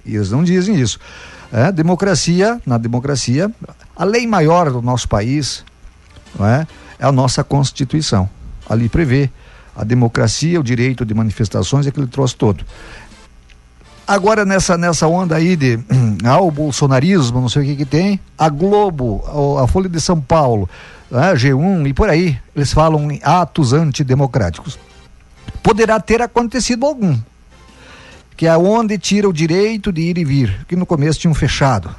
E 0.06 0.16
eles 0.16 0.32
não 0.32 0.44
dizem 0.44 0.80
isso. 0.80 1.00
É, 1.52 1.72
democracia, 1.72 2.60
na 2.66 2.78
democracia, 2.78 3.52
a 3.96 4.04
lei 4.04 4.26
maior 4.26 4.72
do 4.72 4.82
nosso 4.82 5.08
país 5.08 5.64
não 6.38 6.48
é? 6.48 6.68
é 7.00 7.06
a 7.06 7.12
nossa 7.12 7.44
Constituição. 7.44 8.30
Ali 8.68 8.90
prevê 8.90 9.30
a 9.76 9.84
democracia, 9.84 10.60
o 10.60 10.64
direito 10.64 11.06
de 11.06 11.14
manifestações, 11.14 11.88
aquele 11.88 12.08
troço 12.08 12.36
todo. 12.36 12.64
Agora 14.08 14.44
nessa, 14.44 14.78
nessa 14.78 15.08
onda 15.08 15.36
aí 15.36 15.56
de 15.56 15.80
ah, 16.26 16.42
o 16.42 16.52
bolsonarismo, 16.52 17.40
não 17.40 17.50
sei 17.50 17.62
o 17.62 17.66
que 17.66 17.76
que 17.78 17.86
tem, 17.86 18.20
a 18.38 18.50
Globo, 18.50 19.24
a 19.62 19.68
Folha 19.68 19.88
de 19.88 20.00
São 20.02 20.20
Paulo, 20.20 20.70
ah, 21.12 21.34
G1 21.34 21.88
e 21.88 21.94
por 21.94 22.10
aí, 22.10 22.38
eles 22.56 22.74
falam 22.74 23.10
em 23.10 23.20
atos 23.24 23.72
antidemocráticos. 23.72 24.78
Poderá 25.62 26.00
ter 26.00 26.22
acontecido 26.22 26.86
algum, 26.86 27.18
que 28.36 28.46
é 28.46 28.58
onde 28.58 28.98
tira 28.98 29.30
o 29.30 29.34
direito 29.34 29.92
de 29.92 30.02
ir 30.02 30.18
e 30.18 30.26
vir, 30.26 30.66
que 30.68 30.76
no 30.76 30.86
começo 30.86 31.20
tinham 31.20 31.34
fechado, 31.34 31.90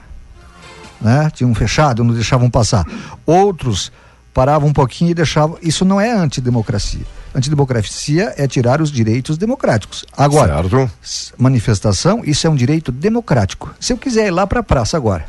né? 1.00 1.30
Tinham 1.32 1.54
fechado, 1.54 2.04
não 2.04 2.12
deixavam 2.12 2.50
passar. 2.50 2.84
Outros 3.24 3.90
paravam 4.34 4.68
um 4.68 4.72
pouquinho 4.72 5.12
e 5.12 5.14
deixavam. 5.14 5.56
Isso 5.62 5.84
não 5.84 6.00
é 6.00 6.10
antidemocracia. 6.10 7.04
Antidemocracia 7.34 8.32
é 8.36 8.46
tirar 8.46 8.80
os 8.80 8.92
direitos 8.92 9.36
democráticos. 9.36 10.04
Agora, 10.16 10.54
Certo. 11.02 11.34
manifestação, 11.36 12.22
isso 12.24 12.46
é 12.46 12.50
um 12.50 12.54
direito 12.54 12.92
democrático. 12.92 13.74
Se 13.80 13.92
eu 13.92 13.98
quiser 13.98 14.28
ir 14.28 14.30
lá 14.30 14.46
para 14.46 14.60
a 14.60 14.62
praça 14.62 14.96
agora, 14.96 15.26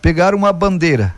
pegar 0.00 0.34
uma 0.34 0.52
bandeira, 0.52 1.14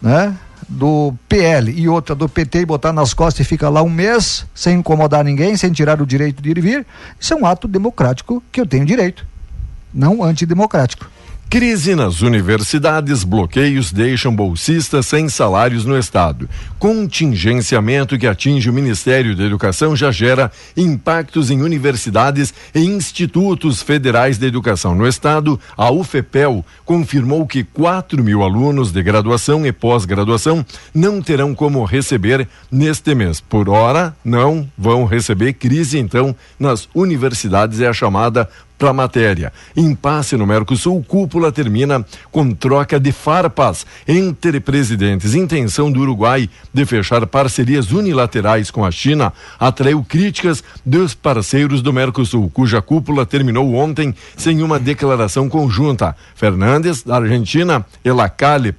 né, 0.00 0.36
do 0.68 1.14
PL 1.28 1.70
e 1.72 1.88
outra 1.88 2.14
do 2.14 2.28
PT 2.28 2.60
e 2.60 2.66
botar 2.66 2.92
nas 2.92 3.12
costas 3.14 3.44
e 3.44 3.48
ficar 3.48 3.68
lá 3.68 3.82
um 3.82 3.90
mês 3.90 4.44
sem 4.54 4.78
incomodar 4.78 5.24
ninguém, 5.24 5.56
sem 5.56 5.72
tirar 5.72 6.00
o 6.00 6.06
direito 6.06 6.42
de 6.42 6.50
ir 6.50 6.58
e 6.58 6.60
vir, 6.60 6.86
isso 7.18 7.32
é 7.32 7.36
um 7.36 7.46
ato 7.46 7.66
democrático 7.66 8.42
que 8.52 8.60
eu 8.60 8.66
tenho 8.66 8.84
direito, 8.84 9.26
não 9.92 10.22
antidemocrático. 10.22 11.10
Crise 11.52 11.94
nas 11.94 12.22
universidades, 12.22 13.24
bloqueios 13.24 13.92
deixam 13.92 14.34
bolsistas 14.34 15.04
sem 15.04 15.28
salários 15.28 15.84
no 15.84 15.98
estado. 15.98 16.48
Contingenciamento 16.78 18.18
que 18.18 18.26
atinge 18.26 18.70
o 18.70 18.72
Ministério 18.72 19.36
da 19.36 19.44
Educação 19.44 19.94
já 19.94 20.10
gera 20.10 20.50
impactos 20.74 21.50
em 21.50 21.60
universidades 21.60 22.54
e 22.74 22.80
institutos 22.80 23.82
federais 23.82 24.38
da 24.38 24.46
educação. 24.46 24.94
No 24.94 25.06
estado, 25.06 25.60
a 25.76 25.90
UFEPEL 25.90 26.64
confirmou 26.86 27.46
que 27.46 27.62
4 27.64 28.24
mil 28.24 28.42
alunos 28.42 28.90
de 28.90 29.02
graduação 29.02 29.66
e 29.66 29.72
pós-graduação 29.72 30.64
não 30.94 31.20
terão 31.20 31.54
como 31.54 31.84
receber 31.84 32.48
neste 32.70 33.14
mês. 33.14 33.42
Por 33.42 33.68
hora, 33.68 34.16
não 34.24 34.66
vão 34.76 35.04
receber 35.04 35.52
crise, 35.52 35.98
então, 35.98 36.34
nas 36.58 36.88
universidades 36.94 37.78
é 37.78 37.88
a 37.88 37.92
chamada 37.92 38.48
para 38.82 38.90
a 38.90 38.92
matéria. 38.92 39.52
Impasse 39.76 40.36
no 40.36 40.44
Mercosul, 40.44 41.04
cúpula 41.06 41.52
termina 41.52 42.04
com 42.32 42.50
troca 42.50 42.98
de 42.98 43.12
farpas 43.12 43.86
entre 44.08 44.58
presidentes. 44.58 45.34
Intenção 45.34 45.88
do 45.88 46.00
Uruguai 46.00 46.50
de 46.74 46.84
fechar 46.84 47.24
parcerias 47.28 47.92
unilaterais 47.92 48.72
com 48.72 48.84
a 48.84 48.90
China 48.90 49.32
atraiu 49.60 50.02
críticas 50.02 50.64
dos 50.84 51.14
parceiros 51.14 51.80
do 51.80 51.92
Mercosul, 51.92 52.50
cuja 52.50 52.82
cúpula 52.82 53.24
terminou 53.24 53.72
ontem 53.72 54.12
sem 54.36 54.60
uma 54.64 54.80
declaração 54.80 55.48
conjunta. 55.48 56.16
Fernandes, 56.34 57.04
da 57.04 57.18
Argentina, 57.18 57.86
e 58.04 58.10
Lacalle 58.10 58.74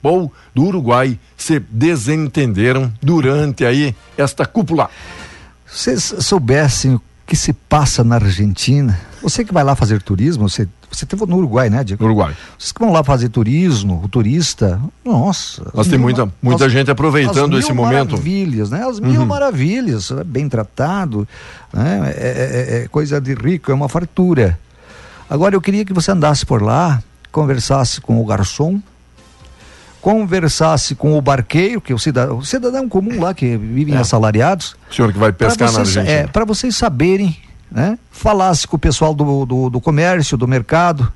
do 0.53 0.63
Uruguai, 0.63 1.17
se 1.37 1.61
desentenderam 1.61 2.91
durante 3.01 3.63
aí 3.63 3.95
esta 4.17 4.45
cúpula. 4.45 4.89
Vocês 5.65 6.13
soubessem 6.19 6.99
que 7.25 7.35
se 7.35 7.53
passa 7.53 8.03
na 8.03 8.15
Argentina, 8.15 8.99
você 9.21 9.45
que 9.45 9.53
vai 9.53 9.63
lá 9.63 9.75
fazer 9.75 10.01
turismo, 10.01 10.49
você 10.49 10.67
Você 10.91 11.05
teve 11.05 11.25
no 11.25 11.37
Uruguai, 11.37 11.69
né, 11.69 11.83
Diego? 11.83 12.03
Uruguai. 12.03 12.35
Vocês 12.59 12.71
que 12.71 12.79
vão 12.79 12.91
lá 12.91 13.03
fazer 13.03 13.29
turismo, 13.29 14.01
o 14.03 14.07
turista, 14.07 14.79
nossa. 15.03 15.71
Mas 15.73 15.87
tem 15.87 15.97
muita, 15.97 16.31
muita 16.41 16.65
as, 16.65 16.71
gente 16.71 16.91
aproveitando 16.91 17.57
esse 17.57 17.73
momento. 17.73 18.11
maravilhas, 18.11 18.69
né? 18.69 18.85
As 18.85 18.99
mil 18.99 19.21
uhum. 19.21 19.25
maravilhas, 19.25 20.11
é 20.11 20.23
bem 20.23 20.47
tratado, 20.47 21.27
né? 21.71 22.13
É, 22.15 22.21
é, 22.21 22.77
é, 22.79 22.83
é 22.83 22.87
coisa 22.87 23.19
de 23.19 23.33
rico, 23.33 23.71
é 23.71 23.73
uma 23.73 23.89
fartura. 23.89 24.59
Agora 25.29 25.55
eu 25.55 25.61
queria 25.61 25.83
que 25.83 25.93
você 25.93 26.11
andasse 26.11 26.45
por 26.45 26.61
lá, 26.61 27.01
conversasse 27.31 27.99
com 27.99 28.21
o 28.21 28.25
garçom, 28.25 28.79
conversasse 30.03 30.95
com 30.95 31.17
o 31.17 31.21
barqueiro, 31.21 31.79
que 31.79 31.93
é 31.93 31.95
o 31.95 31.97
cidadão, 31.97 32.37
o 32.39 32.45
cidadão 32.45 32.89
comum 32.89 33.21
lá 33.21 33.33
que 33.33 33.55
vivem 33.55 33.95
é. 33.95 33.99
assalariados. 33.99 34.75
O 34.91 34.93
senhor 34.93 35.13
que 35.13 35.17
vai 35.17 35.31
pescar 35.31 35.69
vocês, 35.69 35.95
na 35.95 36.01
Argentina. 36.01 36.09
É, 36.09 36.27
para 36.27 36.43
vocês 36.43 36.75
saberem, 36.75 37.37
né? 37.71 37.97
Falasse 38.11 38.67
com 38.67 38.75
o 38.75 38.79
pessoal 38.79 39.13
do, 39.13 39.45
do, 39.45 39.69
do 39.69 39.79
comércio, 39.79 40.35
do 40.35 40.45
mercado, 40.45 41.09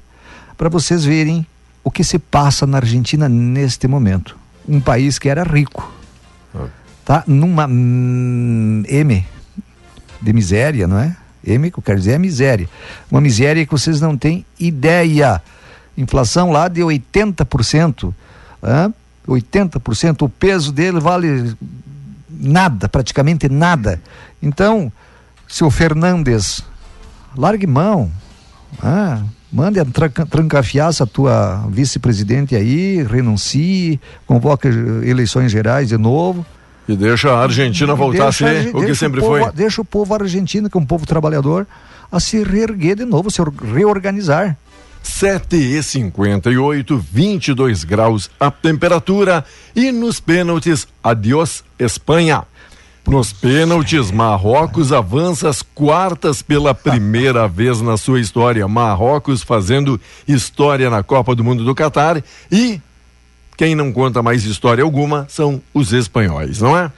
para 0.58 0.70
vocês 0.70 1.04
verem 1.04 1.46
o 1.84 1.92
que 1.92 2.02
se 2.02 2.18
passa 2.18 2.66
na 2.66 2.78
Argentina 2.78 3.28
neste 3.28 3.90
momento. 3.90 4.38
Um 4.66 4.80
país 4.80 5.20
que 5.20 5.28
era 5.28 5.44
rico, 5.44 5.94
ah. 6.56 6.68
tá? 7.04 7.24
Numa 7.28 7.68
mm, 7.68 8.86
M 8.88 9.26
de 10.22 10.32
miséria, 10.32 10.88
não 10.88 10.98
é? 10.98 11.14
M, 11.46 11.70
que 11.70 11.78
eu 11.78 11.84
quero 11.84 12.00
dizer, 12.00 12.14
é 12.14 12.18
miséria. 12.18 12.70
Uma 13.12 13.20
miséria 13.20 13.66
que 13.66 13.72
vocês 13.72 14.00
não 14.00 14.18
têm 14.18 14.46
ideia. 14.58 15.42
Inflação 15.98 16.52
lá 16.52 16.70
de 16.70 16.80
80%. 16.80 18.14
Hein? 18.68 18.94
80%, 19.28 20.22
o 20.22 20.30
peso 20.30 20.72
dele 20.72 21.00
vale 21.00 21.56
nada, 22.30 22.88
praticamente 22.88 23.50
nada. 23.50 24.02
Então, 24.42 24.92
seu 25.48 25.70
Fernandes, 25.70 26.64
largue 27.36 27.68
mão. 27.68 28.12
Ah, 28.82 29.22
mande 29.52 29.80
trancafiar 30.30 30.90
essa 30.90 31.06
tua 31.06 31.66
vice-presidente 31.70 32.56
aí, 32.56 33.04
renuncie, 33.04 34.00
convoque 34.26 34.68
eleições 35.04 35.52
gerais 35.52 35.90
de 35.90 35.98
novo. 35.98 36.46
E 36.88 36.96
deixa 36.96 37.32
a 37.32 37.44
Argentina 37.44 37.94
voltar 37.96 38.30
a 38.30 38.32
ser 38.32 38.74
o 38.74 38.86
que 38.86 38.96
sempre 38.96 39.20
o 39.20 39.24
povo, 39.24 39.44
foi. 39.44 39.52
Deixa 39.52 39.82
o 39.82 39.86
povo 39.86 40.14
argentino, 40.14 40.70
que 40.70 40.78
é 40.78 40.80
um 40.80 40.86
povo 40.86 41.06
trabalhador, 41.06 41.68
a 42.10 42.20
se 42.20 42.42
reerguer 42.44 42.96
de 42.96 43.06
novo, 43.06 43.30
se 43.30 43.42
reorganizar. 43.74 44.58
7 45.08 45.56
e 45.56 45.82
58, 45.82 46.98
22 47.12 47.84
graus 47.84 48.30
a 48.40 48.52
temperatura. 48.52 49.44
E 49.76 49.92
nos 49.92 50.20
pênaltis, 50.20 50.88
adiós 51.04 51.64
Espanha. 51.80 52.44
Nos 53.08 53.32
pênaltis, 53.32 54.12
Marrocos 54.12 54.92
avança 54.92 55.48
às 55.48 55.62
quartas 55.62 56.42
pela 56.42 56.76
primeira 56.76 57.48
vez 57.50 57.82
na 57.82 57.96
sua 57.96 58.20
história. 58.20 58.68
Marrocos 58.68 59.42
fazendo 59.42 60.00
história 60.28 60.90
na 60.90 61.02
Copa 61.02 61.34
do 61.34 61.44
Mundo 61.44 61.64
do 61.64 61.74
Catar. 61.74 62.22
E 62.52 62.82
quem 63.56 63.74
não 63.76 63.92
conta 63.92 64.22
mais 64.22 64.44
história 64.44 64.84
alguma 64.84 65.26
são 65.30 65.62
os 65.74 65.94
espanhóis, 65.94 66.60
não 66.62 66.78
é? 66.78 66.92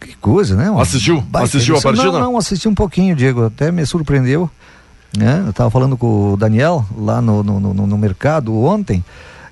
Que 0.00 0.14
coisa, 0.16 0.54
né? 0.54 0.70
assistiu? 0.78 1.24
Assistiu 1.32 1.76
a 1.76 1.80
partida? 1.80 2.12
Não, 2.12 2.20
não, 2.20 2.36
assisti 2.36 2.68
um 2.68 2.74
pouquinho, 2.74 3.16
Diego. 3.16 3.46
Até 3.46 3.72
me 3.72 3.84
surpreendeu. 3.84 4.48
Né? 5.16 5.42
Eu 5.44 5.50
estava 5.50 5.70
falando 5.70 5.96
com 5.96 6.32
o 6.32 6.36
Daniel 6.36 6.84
lá 6.96 7.20
no, 7.20 7.42
no, 7.42 7.60
no, 7.60 7.86
no 7.86 7.98
mercado 7.98 8.56
ontem. 8.56 9.04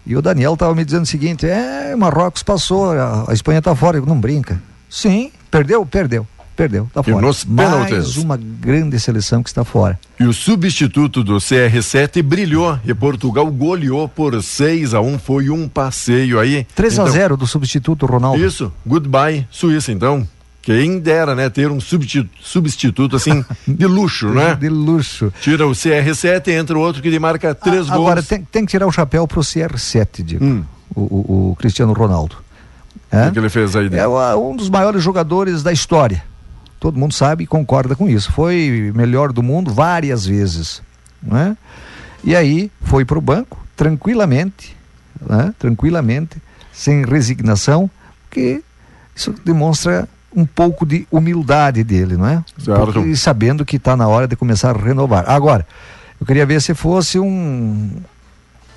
E 0.07 0.17
o 0.17 0.23
Daniel 0.23 0.55
estava 0.55 0.75
me 0.75 0.85
dizendo 0.85 1.03
o 1.03 1.07
seguinte: 1.07 1.47
é, 1.47 1.95
Marrocos 1.97 2.43
passou, 2.43 2.93
a, 2.93 3.27
a 3.29 3.35
Espanha 3.35 3.59
está 3.59 3.75
fora. 3.75 3.99
Eu, 3.99 4.07
não 4.07 4.19
brinca. 4.19 4.61
Sim, 4.89 5.31
perdeu? 5.51 5.85
Perdeu. 5.85 6.27
Perdeu, 6.57 6.91
tá 6.93 7.05
fora. 7.05 7.19
E 7.19 7.21
nos. 7.21 7.45
Mais 7.45 8.17
uma 8.17 8.37
grande 8.37 8.99
seleção 8.99 9.45
que 9.45 9.49
está 9.49 9.63
fora. 9.65 9.97
E 10.19 10.25
o 10.25 10.33
substituto 10.33 11.23
do 11.23 11.37
CR7 11.37 12.21
brilhou 12.21 12.77
e 12.85 12.93
Portugal 12.93 13.47
goleou 13.47 14.09
por 14.09 14.43
6 14.43 14.93
a 14.93 15.01
1 15.01 15.21
Foi 15.21 15.51
um 15.51 15.69
passeio 15.69 16.41
aí. 16.41 16.67
3 16.75 16.95
então, 16.95 17.05
a 17.07 17.11
0 17.11 17.37
do 17.37 17.47
substituto 17.47 18.07
Ronaldo. 18.07 18.45
Isso, 18.45 18.73
goodbye, 18.85 19.47
Suíça 19.53 19.93
então. 19.93 20.27
Quem 20.69 20.99
dera, 20.99 21.35
né? 21.35 21.49
Ter 21.49 21.71
um 21.71 21.81
substituto, 21.81 22.31
substituto 22.43 23.17
assim, 23.17 23.43
de 23.67 23.87
luxo, 23.87 24.29
né? 24.29 24.53
De 24.61 24.69
luxo. 24.69 25.33
Tira 25.41 25.67
o 25.67 25.71
CR7 25.71 26.49
entra 26.49 26.77
o 26.77 26.81
outro 26.83 27.01
que 27.01 27.09
ele 27.09 27.19
marca 27.19 27.55
três 27.55 27.89
gols. 27.89 27.91
Agora, 27.91 28.23
tem, 28.23 28.43
tem, 28.43 28.67
que 28.67 28.73
tirar 28.73 28.87
o 28.87 28.93
chapéu 28.93 29.27
pro 29.27 29.41
CR7, 29.41 30.23
Diego. 30.23 30.45
Hum. 30.45 30.63
O, 30.95 31.01
o, 31.01 31.51
o, 31.53 31.57
Cristiano 31.57 31.95
Ronaldo. 31.95 32.37
É? 33.11 33.29
O 33.29 33.33
que 33.33 33.39
ele 33.39 33.49
fez 33.49 33.75
aí? 33.75 33.89
Dele? 33.89 34.03
É 34.03 34.07
um 34.37 34.55
dos 34.55 34.69
maiores 34.69 35.03
jogadores 35.03 35.63
da 35.63 35.73
história. 35.73 36.23
Todo 36.79 36.99
mundo 36.99 37.15
sabe 37.15 37.45
e 37.45 37.47
concorda 37.47 37.97
com 37.97 38.07
isso. 38.07 38.31
Foi 38.31 38.93
melhor 38.95 39.33
do 39.33 39.43
mundo 39.43 39.73
várias 39.73 40.27
vezes. 40.27 40.83
Né? 41.23 41.57
E 42.23 42.37
aí 42.37 42.71
foi 42.83 43.07
para 43.07 43.17
o 43.17 43.23
banco, 43.23 43.59
tranquilamente, 43.75 44.77
né? 45.19 45.55
tranquilamente, 45.59 46.37
sem 46.75 47.07
resignação, 47.07 47.91
que 48.31 48.63
isso 49.17 49.35
demonstra 49.43 50.07
um 50.35 50.45
pouco 50.45 50.85
de 50.85 51.07
humildade 51.11 51.83
dele, 51.83 52.17
não 52.17 52.27
é? 52.27 52.45
Certo. 52.59 53.07
E 53.07 53.17
sabendo 53.17 53.65
que 53.65 53.77
está 53.77 53.97
na 53.97 54.07
hora 54.07 54.29
de 54.29 54.37
começar 54.37 54.77
a 54.77 54.79
renovar. 54.79 55.25
Agora, 55.29 55.67
eu 56.21 56.27
queria 56.27 56.45
ver 56.45 56.61
se 56.61 56.75
fosse 56.75 57.19
um 57.19 57.91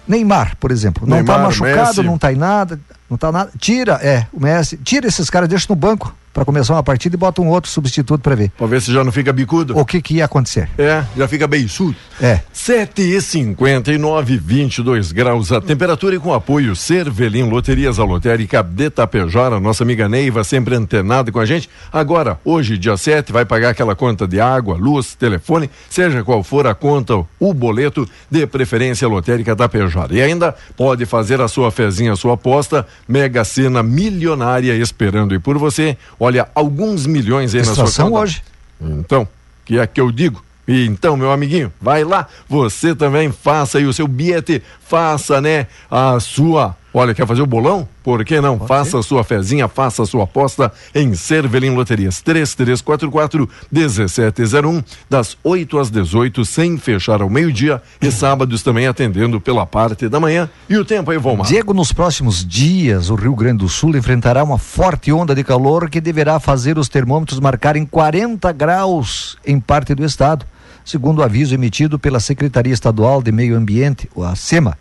Neymar, 0.07 0.55
por 0.59 0.71
exemplo. 0.71 1.07
Não 1.07 1.21
está 1.21 1.37
machucado, 1.37 1.87
Messi. 1.87 2.03
não 2.03 2.15
está 2.15 2.31
em 2.31 2.35
nada, 2.35 2.79
não 3.09 3.15
está 3.15 3.31
nada. 3.31 3.51
Tira, 3.59 3.93
é, 4.01 4.25
o 4.31 4.39
Messi, 4.39 4.77
tira 4.77 5.07
esses 5.07 5.29
caras, 5.29 5.49
deixa 5.49 5.67
no 5.69 5.75
banco 5.75 6.15
para 6.33 6.45
começar 6.45 6.73
uma 6.73 6.83
partida 6.83 7.15
e 7.15 7.17
bota 7.17 7.41
um 7.41 7.49
outro 7.49 7.69
substituto 7.69 8.21
para 8.21 8.35
ver. 8.35 8.51
Para 8.57 8.67
ver 8.67 8.81
se 8.81 8.91
já 8.91 9.03
não 9.03 9.11
fica 9.11 9.33
bicudo. 9.33 9.77
O 9.77 9.85
que 9.85 10.01
que 10.01 10.15
ia 10.15 10.25
acontecer? 10.25 10.69
É, 10.77 11.03
já 11.15 11.27
fica 11.27 11.47
beiçudo. 11.47 11.95
É. 12.21 12.41
7 12.53 13.01
e 13.01 13.21
59, 13.21 14.37
22 14.37 15.11
graus 15.11 15.51
a 15.51 15.59
temperatura 15.59 16.15
e 16.15 16.19
com 16.19 16.33
apoio 16.33 16.75
Cervelim 16.75 17.49
Loterias 17.49 17.99
a 17.99 18.03
Lotérica 18.03 18.61
de 18.61 18.89
Tapejara, 18.89 19.59
nossa 19.59 19.83
amiga 19.83 20.07
Neiva 20.07 20.43
sempre 20.43 20.75
antenada 20.75 21.31
com 21.31 21.39
a 21.39 21.45
gente. 21.45 21.69
Agora, 21.91 22.39
hoje, 22.45 22.77
dia 22.77 22.95
7, 22.95 23.31
vai 23.31 23.45
pagar 23.45 23.69
aquela 23.69 23.95
conta 23.95 24.27
de 24.27 24.39
água, 24.39 24.77
luz, 24.77 25.15
telefone, 25.15 25.69
seja 25.89 26.23
qual 26.23 26.43
for 26.43 26.67
a 26.67 26.75
conta, 26.75 27.15
o 27.39 27.53
boleto, 27.53 28.07
de 28.29 28.45
preferência 28.45 29.07
lotérica 29.07 29.55
Tapejara. 29.55 30.13
E 30.13 30.21
ainda 30.21 30.55
pode 30.77 31.05
fazer 31.05 31.41
a 31.41 31.47
sua 31.47 31.71
fezinha, 31.71 32.13
a 32.13 32.15
sua 32.15 32.35
aposta, 32.35 32.85
Mega 33.07 33.43
Sena 33.43 33.81
milionária 33.81 34.75
esperando 34.75 35.33
e 35.33 35.39
por 35.39 35.57
você 35.57 35.97
Olha, 36.23 36.47
alguns 36.53 37.07
milhões 37.07 37.55
aí 37.55 37.65
na 37.65 37.73
sua 37.73 37.85
conta. 37.85 38.19
hoje. 38.19 38.43
Então, 38.79 39.27
que 39.65 39.79
é 39.79 39.87
que 39.87 39.99
eu 39.99 40.11
digo? 40.11 40.45
E 40.67 40.85
então, 40.85 41.17
meu 41.17 41.31
amiguinho, 41.31 41.73
vai 41.81 42.03
lá, 42.03 42.27
você 42.47 42.93
também 42.93 43.31
faça 43.31 43.79
aí 43.79 43.85
o 43.87 43.93
seu 43.93 44.07
bilhete, 44.07 44.61
faça, 44.85 45.41
né, 45.41 45.65
a 45.89 46.19
sua 46.19 46.77
Olha, 46.93 47.13
quer 47.13 47.25
fazer 47.25 47.41
o 47.41 47.45
bolão? 47.47 47.87
Por 48.03 48.25
que 48.25 48.41
não? 48.41 48.57
Pode 48.57 48.67
faça 48.67 49.01
ser. 49.01 49.03
sua 49.03 49.23
fezinha, 49.23 49.67
faça 49.69 50.05
sua 50.05 50.25
aposta 50.25 50.73
em 50.93 51.13
Cervelim 51.13 51.73
Loterias 51.73 52.21
3344 52.21 53.49
1701, 53.71 54.83
das 55.09 55.37
8 55.41 55.79
às 55.79 55.89
18, 55.89 56.43
sem 56.43 56.77
fechar 56.77 57.21
ao 57.21 57.29
meio-dia 57.29 57.81
e 58.01 58.11
sábados 58.11 58.61
também 58.61 58.87
atendendo 58.87 59.39
pela 59.39 59.65
parte 59.65 60.09
da 60.09 60.19
manhã. 60.19 60.49
E 60.67 60.75
o 60.75 60.83
tempo 60.83 61.11
aí, 61.11 61.17
Volmar? 61.17 61.47
Diego, 61.47 61.73
nos 61.73 61.93
próximos 61.93 62.45
dias, 62.45 63.09
o 63.09 63.15
Rio 63.15 63.35
Grande 63.35 63.59
do 63.59 63.69
Sul 63.69 63.95
enfrentará 63.95 64.43
uma 64.43 64.57
forte 64.57 65.13
onda 65.13 65.33
de 65.33 65.43
calor 65.45 65.89
que 65.89 66.01
deverá 66.01 66.39
fazer 66.41 66.77
os 66.77 66.89
termômetros 66.89 67.39
marcarem 67.39 67.85
40 67.85 68.51
graus 68.51 69.37
em 69.45 69.61
parte 69.61 69.95
do 69.95 70.03
estado, 70.03 70.45
segundo 70.83 71.19
o 71.19 71.23
aviso 71.23 71.53
emitido 71.53 71.97
pela 71.97 72.19
Secretaria 72.19 72.73
Estadual 72.73 73.21
de 73.21 73.31
Meio 73.31 73.55
Ambiente, 73.55 74.09
a 74.21 74.35
SEMA. 74.35 74.77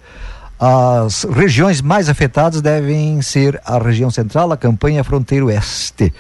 As 0.61 1.25
regiões 1.25 1.81
mais 1.81 2.11
afetadas 2.11 2.61
devem 2.61 3.23
ser 3.23 3.59
a 3.65 3.79
região 3.79 4.11
central, 4.11 4.53
a 4.53 4.59
campanha 4.59 5.03
fronteira 5.03 5.47
oeste. 5.47 6.13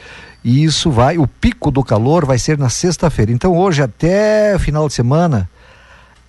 E 0.42 0.64
isso 0.64 0.90
vai, 0.90 1.18
o 1.18 1.26
pico 1.26 1.70
do 1.70 1.85
calor 1.85 2.24
vai 2.24 2.38
ser 2.38 2.57
na 2.57 2.70
sexta-feira. 2.70 3.31
Então 3.31 3.55
hoje 3.55 3.83
até 3.83 4.59
final 4.59 4.88
de 4.88 4.94
semana 4.94 5.46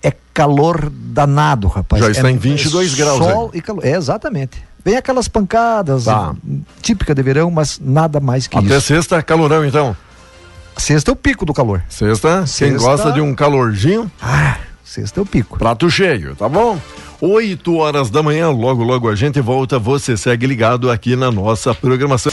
é 0.02 0.12
calor 0.34 0.90
danado, 0.90 1.68
rapaz. 1.68 2.04
Já 2.04 2.10
está 2.10 2.28
é, 2.28 2.32
em 2.32 2.36
22 2.36 2.92
é 2.92 2.96
graus. 2.96 3.18
Sol 3.18 3.50
aí. 3.50 3.58
e 3.58 3.62
calor. 3.62 3.86
É, 3.86 3.92
exatamente. 3.92 4.62
Vem 4.84 4.96
aquelas 4.96 5.26
pancadas, 5.26 6.04
tá. 6.04 6.34
típica 6.82 7.14
de 7.14 7.22
verão, 7.22 7.50
mas 7.50 7.80
nada 7.80 8.20
mais 8.20 8.46
que 8.46 8.58
até 8.58 8.66
isso. 8.66 8.74
Até 8.74 8.80
sexta, 8.84 9.22
calorão 9.22 9.64
então. 9.64 9.96
Sexta 10.76 11.10
é 11.10 11.12
o 11.12 11.16
pico 11.16 11.46
do 11.46 11.54
calor. 11.54 11.82
Sexta, 11.88 12.46
sexta... 12.46 12.64
quem 12.64 12.76
gosta 12.76 13.12
de 13.12 13.22
um 13.22 13.34
calorzinho? 13.34 14.10
Ah, 14.20 14.58
sexta 14.84 15.20
é 15.20 15.22
o 15.22 15.26
pico. 15.26 15.56
Prato 15.58 15.88
cheio, 15.88 16.36
tá 16.36 16.46
bom? 16.46 16.78
8 17.24 17.76
horas 17.76 18.10
da 18.10 18.20
manhã, 18.20 18.50
logo, 18.50 18.82
logo 18.82 19.08
a 19.08 19.14
gente 19.14 19.40
volta. 19.40 19.78
Você 19.78 20.16
segue 20.16 20.44
ligado 20.44 20.90
aqui 20.90 21.14
na 21.14 21.30
nossa 21.30 21.72
programação. 21.72 22.32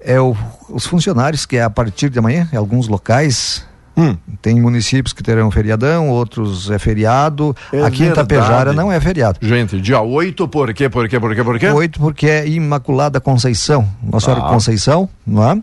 é 0.00 0.20
o, 0.20 0.34
os 0.68 0.86
funcionários 0.86 1.44
que 1.44 1.56
é 1.56 1.62
a 1.62 1.70
partir 1.70 2.08
de 2.08 2.18
amanhã, 2.18 2.48
em 2.52 2.56
alguns 2.56 2.88
locais, 2.88 3.68
Hum. 3.96 4.16
tem 4.40 4.58
municípios 4.58 5.12
que 5.12 5.22
terão 5.22 5.50
feriadão, 5.50 6.08
outros 6.08 6.70
é 6.70 6.78
feriado. 6.78 7.54
É 7.70 7.82
Aqui 7.82 8.04
em 8.04 8.12
Tapejara 8.12 8.48
verdade. 8.56 8.76
não 8.76 8.90
é 8.90 8.98
feriado. 8.98 9.38
Gente, 9.42 9.78
dia 9.78 10.00
8, 10.00 10.48
por 10.48 10.72
quê, 10.72 10.88
por 10.88 11.06
quê, 11.06 11.20
por 11.20 11.34
quê, 11.34 11.44
por 11.44 11.58
quê? 11.58 11.68
Oito 11.68 12.00
porque 12.00 12.26
é 12.26 12.48
Imaculada 12.48 13.20
Conceição, 13.20 13.86
Nossa 14.02 14.26
Senhora 14.26 14.46
Ah. 14.46 14.48
Conceição, 14.54 15.06
não 15.26 15.50
é? 15.50 15.62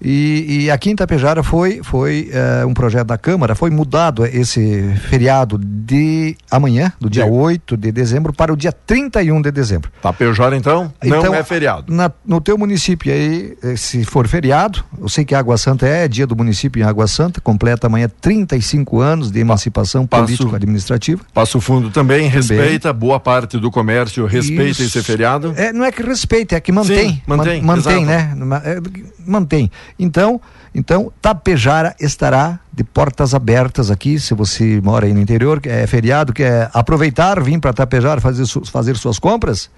E, 0.00 0.62
e 0.64 0.70
aqui 0.70 0.90
em 0.90 0.96
Tapejara 0.96 1.42
foi, 1.42 1.80
foi 1.82 2.30
eh, 2.32 2.64
um 2.64 2.72
projeto 2.72 3.08
da 3.08 3.18
Câmara, 3.18 3.54
foi 3.54 3.68
mudado 3.70 4.24
esse 4.24 4.82
feriado 5.08 5.58
de 5.58 6.36
amanhã, 6.50 6.92
do 7.00 7.10
dia 7.10 7.24
De- 7.24 7.30
8 7.30 7.76
de 7.76 7.90
dezembro, 7.90 8.32
para 8.32 8.52
o 8.52 8.56
dia 8.56 8.70
31 8.72 9.42
de 9.42 9.50
dezembro. 9.50 9.90
Tapejara 10.00 10.56
então, 10.56 10.92
não 11.02 11.18
Então, 11.18 11.34
é 11.34 11.42
feriado. 11.42 11.92
Na- 11.92 12.12
no 12.24 12.40
teu 12.40 12.56
município 12.56 13.12
aí, 13.12 13.56
eh, 13.62 13.74
se 13.76 14.04
for 14.04 14.28
feriado, 14.28 14.84
eu 15.00 15.08
sei 15.08 15.24
que 15.24 15.34
Água 15.34 15.56
Santa 15.58 15.86
é 15.86 16.06
dia 16.06 16.26
do 16.26 16.36
município 16.36 16.80
em 16.80 16.84
Água 16.86 17.06
Santa, 17.08 17.40
completa 17.40 17.88
amanhã 17.88 18.08
35 18.20 19.00
anos 19.00 19.30
de 19.32 19.40
emancipação 19.40 20.06
Passo- 20.06 20.24
político-administrativa. 20.24 21.22
Passo 21.34 21.60
Fundo 21.60 21.90
também 21.90 22.28
respeita, 22.28 22.92
boa 22.92 23.18
parte 23.18 23.58
do 23.58 23.70
comércio 23.70 24.26
respeita 24.26 24.62
Isso. 24.82 24.82
esse 24.84 25.02
feriado. 25.02 25.52
É, 25.56 25.72
não 25.72 25.84
é 25.84 25.90
que 25.90 26.02
respeita, 26.02 26.54
é 26.54 26.60
que 26.60 26.70
mantém. 26.70 27.08
Sim, 27.10 27.22
mantém, 27.26 27.60
Man- 27.62 27.76
mantém, 27.76 28.02
exato. 28.02 28.06
né? 28.44 28.62
É, 28.64 29.08
Mantém. 29.28 29.70
Então, 29.98 30.40
então, 30.74 31.12
Tapejara 31.20 31.94
estará 31.98 32.60
de 32.72 32.84
portas 32.84 33.34
abertas 33.34 33.90
aqui, 33.90 34.18
se 34.20 34.34
você 34.34 34.80
mora 34.82 35.06
aí 35.06 35.12
no 35.12 35.20
interior, 35.20 35.60
que 35.60 35.68
é 35.68 35.86
feriado, 35.86 36.32
quer 36.32 36.70
aproveitar, 36.72 37.42
vir 37.42 37.58
para 37.58 37.72
Tapejara 37.72 38.20
fazer, 38.20 38.44
fazer 38.70 38.96
suas 38.96 39.18
compras, 39.18 39.70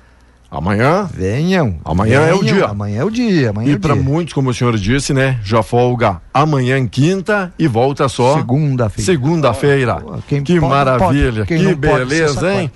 Amanhã, 0.50 1.08
venham. 1.14 1.76
Amanhã 1.84 2.22
é 2.22 2.34
o 2.34 2.40
venham, 2.40 2.54
dia. 2.56 2.64
Amanhã 2.66 3.00
é 3.00 3.04
o 3.04 3.10
dia, 3.10 3.50
amanhã 3.50 3.68
é 3.68 3.70
e 3.70 3.74
o 3.76 3.80
para 3.80 3.94
muitos, 3.94 4.34
como 4.34 4.50
o 4.50 4.54
senhor 4.54 4.76
disse, 4.76 5.14
né, 5.14 5.38
já 5.44 5.62
folga 5.62 6.20
amanhã 6.34 6.84
quinta 6.88 7.52
e 7.56 7.68
volta 7.68 8.08
só 8.08 8.36
Segunda-feira. 8.36 9.06
segunda-feira. 9.12 10.02
Que 10.26 10.42
pode, 10.42 10.60
maravilha, 10.60 11.46
pode. 11.46 11.46
Que 11.46 11.62
pode, 11.62 11.76
beleza, 11.76 12.34
sacode. 12.34 12.58
hein? 12.58 12.72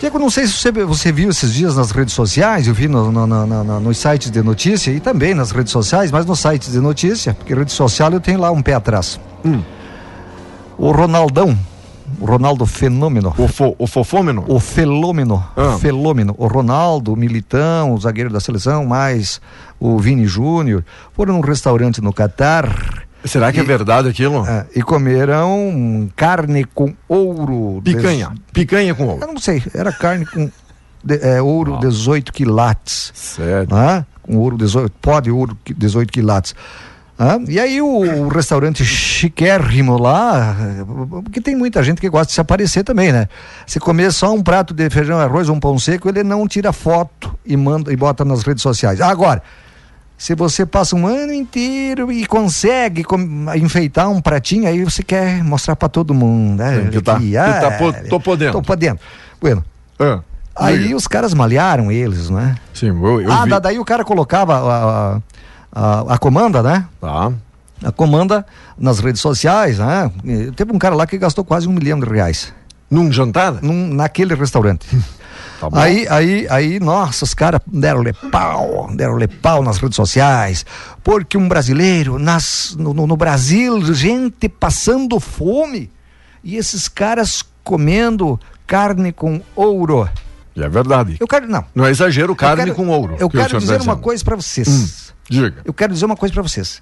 Diego, 0.00 0.16
não 0.18 0.30
sei 0.30 0.46
se 0.46 0.52
você, 0.52 0.70
você 0.70 1.10
viu 1.10 1.28
esses 1.28 1.52
dias 1.52 1.74
nas 1.76 1.90
redes 1.90 2.14
sociais, 2.14 2.68
eu 2.68 2.74
vi 2.74 2.86
no, 2.86 3.10
no- 3.10 3.26
no- 3.26 3.46
no- 3.46 3.64
no- 3.64 3.80
nos 3.80 3.98
sites 3.98 4.30
de 4.30 4.40
notícia 4.42 4.92
e 4.92 5.00
também 5.00 5.34
nas 5.34 5.50
redes 5.50 5.72
sociais, 5.72 6.12
mas 6.12 6.24
nos 6.24 6.38
sites 6.38 6.70
de 6.70 6.78
notícia, 6.78 7.34
porque 7.34 7.52
rede 7.52 7.72
social 7.72 8.12
eu 8.12 8.20
tenho 8.20 8.38
lá 8.40 8.50
um 8.52 8.62
pé 8.62 8.74
atrás. 8.74 9.18
Hum. 9.44 9.60
O 10.78 10.92
Ronaldão, 10.92 11.58
o 12.20 12.24
Ronaldo 12.26 12.64
Fenômeno, 12.64 13.34
O, 13.36 13.48
fo, 13.48 13.74
o 13.76 13.88
fofômeno? 13.88 14.44
o 14.46 14.60
Felômeno, 14.60 15.44
Ah. 15.56 15.74
o 15.74 15.78
Felômeno, 15.80 16.32
o 16.38 16.46
Ronaldo, 16.46 17.12
o 17.12 17.16
Militão, 17.16 17.92
o 17.92 17.98
zagueiro 18.00 18.30
da 18.30 18.38
seleção, 18.38 18.86
mais 18.86 19.40
o 19.80 19.98
Vini 19.98 20.26
Júnior, 20.28 20.84
foram 21.12 21.34
num 21.34 21.40
restaurante 21.40 22.00
no 22.00 22.12
Catar 22.12 23.04
Será 23.28 23.52
que 23.52 23.60
é 23.60 23.62
E- 23.62 23.66
verdade 23.66 24.08
aquilo? 24.08 24.44
ah, 24.46 24.64
e 24.74 24.82
comeram 24.82 26.08
carne 26.16 26.64
com 26.64 26.94
ouro. 27.08 27.80
Picanha. 27.84 28.32
Picanha 28.52 28.94
com 28.94 29.04
Eu 29.04 29.10
ovo. 29.10 29.26
não 29.26 29.38
sei, 29.38 29.62
era 29.74 29.92
carne 29.92 30.24
com 30.26 30.50
de- 31.04 31.18
é, 31.22 31.40
ouro 31.40 31.78
18 31.78 32.32
quilates. 32.32 33.12
Sério. 33.14 33.68
Ah, 33.72 34.04
com 34.22 34.36
ouro 34.36 34.56
18, 34.58 34.92
pó 35.00 35.20
de 35.20 35.30
ouro 35.30 35.56
qui- 35.64 35.74
18 35.74 36.12
quilates. 36.12 36.54
Ah, 37.20 37.36
e 37.48 37.58
aí 37.58 37.80
o, 37.82 37.86
o 37.86 38.28
restaurante 38.28 38.84
chiquérrimo 38.84 39.98
lá, 39.98 40.56
porque 41.24 41.40
tem 41.40 41.56
muita 41.56 41.82
gente 41.82 42.00
que 42.00 42.08
gosta 42.08 42.26
de 42.28 42.32
se 42.32 42.40
aparecer 42.40 42.84
também, 42.84 43.10
né? 43.10 43.28
Se 43.66 43.80
comer 43.80 44.12
só 44.12 44.32
um 44.32 44.40
prato 44.40 44.72
de 44.72 44.88
feijão, 44.88 45.18
arroz, 45.18 45.48
um 45.48 45.58
pão 45.58 45.76
seco, 45.80 46.08
ele 46.08 46.22
não 46.22 46.46
tira 46.46 46.72
foto 46.72 47.36
e 47.44 47.56
manda 47.56 47.92
e 47.92 47.96
bota 47.96 48.24
nas 48.24 48.42
redes 48.44 48.62
sociais. 48.62 49.00
Agora, 49.00 49.42
se 50.18 50.34
você 50.34 50.66
passa 50.66 50.96
um 50.96 51.06
ano 51.06 51.32
inteiro 51.32 52.10
e 52.12 52.26
consegue 52.26 53.04
enfeitar 53.56 54.10
um 54.10 54.20
pratinho, 54.20 54.68
aí 54.68 54.82
você 54.84 55.02
quer 55.02 55.42
mostrar 55.44 55.76
para 55.76 55.88
todo 55.88 56.12
mundo, 56.12 56.58
né? 56.58 56.88
Que 56.90 57.00
tá- 57.00 57.18
que 57.20 57.32
tá 57.32 57.70
po- 57.78 57.92
tô 58.10 58.18
podendo. 58.20 58.52
Tô 58.52 58.60
podendo. 58.62 58.98
Bueno, 59.40 59.64
Ah, 59.98 60.20
aí 60.56 60.92
os 60.94 61.06
caras 61.06 61.32
malharam 61.32 61.90
eles, 61.92 62.28
né? 62.30 62.56
Sim, 62.74 62.88
eu, 62.88 63.20
eu 63.22 63.32
ah, 63.32 63.44
vi. 63.44 63.50
da- 63.50 63.58
daí 63.60 63.78
o 63.78 63.84
cara 63.84 64.04
colocava 64.04 64.56
a, 64.56 65.14
a, 65.14 65.20
a- 65.72 66.14
a 66.14 66.18
comanda, 66.18 66.62
né? 66.62 66.84
Tá. 67.00 67.32
A 67.84 67.92
comanda 67.92 68.44
nas 68.76 68.98
redes 68.98 69.20
sociais, 69.20 69.78
né? 69.78 70.10
Teve 70.56 70.72
um 70.72 70.78
cara 70.78 70.96
lá 70.96 71.06
que 71.06 71.16
gastou 71.16 71.44
quase 71.44 71.68
um 71.68 71.72
milhão 71.72 72.00
de 72.00 72.06
reais 72.10 72.52
Num 72.90 73.12
jantar? 73.12 73.62
num, 73.62 73.94
naquele 73.94 74.34
restaurante. 74.34 74.84
Tá. 75.60 75.68
Aí, 75.72 76.06
aí, 76.08 76.46
aí, 76.48 76.80
nossa, 76.80 77.24
os 77.24 77.34
caras 77.34 77.60
deram-lhe 77.66 78.12
pau, 78.12 78.88
deram-lhe 78.94 79.26
pau 79.26 79.62
nas 79.62 79.78
redes 79.78 79.96
sociais, 79.96 80.64
porque 81.02 81.36
um 81.36 81.48
brasileiro, 81.48 82.18
nas, 82.18 82.76
no, 82.78 82.94
no- 82.94 83.16
Brasil, 83.16 83.92
gente 83.92 84.48
passando 84.48 85.18
fome, 85.18 85.90
e 86.44 86.56
esses 86.56 86.86
caras 86.86 87.42
comendo 87.64 88.38
carne 88.66 89.12
com 89.12 89.40
ouro. 89.56 90.08
E 90.54 90.62
é 90.62 90.68
verdade. 90.68 91.16
Eu 91.18 91.26
quero, 91.26 91.48
não. 91.48 91.64
Não 91.74 91.84
é 91.84 91.90
exagero, 91.90 92.34
carne 92.36 92.64
quero- 92.64 92.74
com 92.76 92.88
ouro. 92.88 93.16
Eu 93.18 93.28
que 93.28 93.36
quero 93.36 93.58
dizer 93.58 93.80
uma 93.80 93.96
coisa 93.96 94.24
para 94.24 94.36
vocês. 94.36 95.12
Diga. 95.28 95.56
Eu 95.64 95.74
quero 95.74 95.92
dizer 95.92 96.06
uma 96.06 96.16
coisa 96.16 96.32
para 96.32 96.42
vocês. 96.42 96.80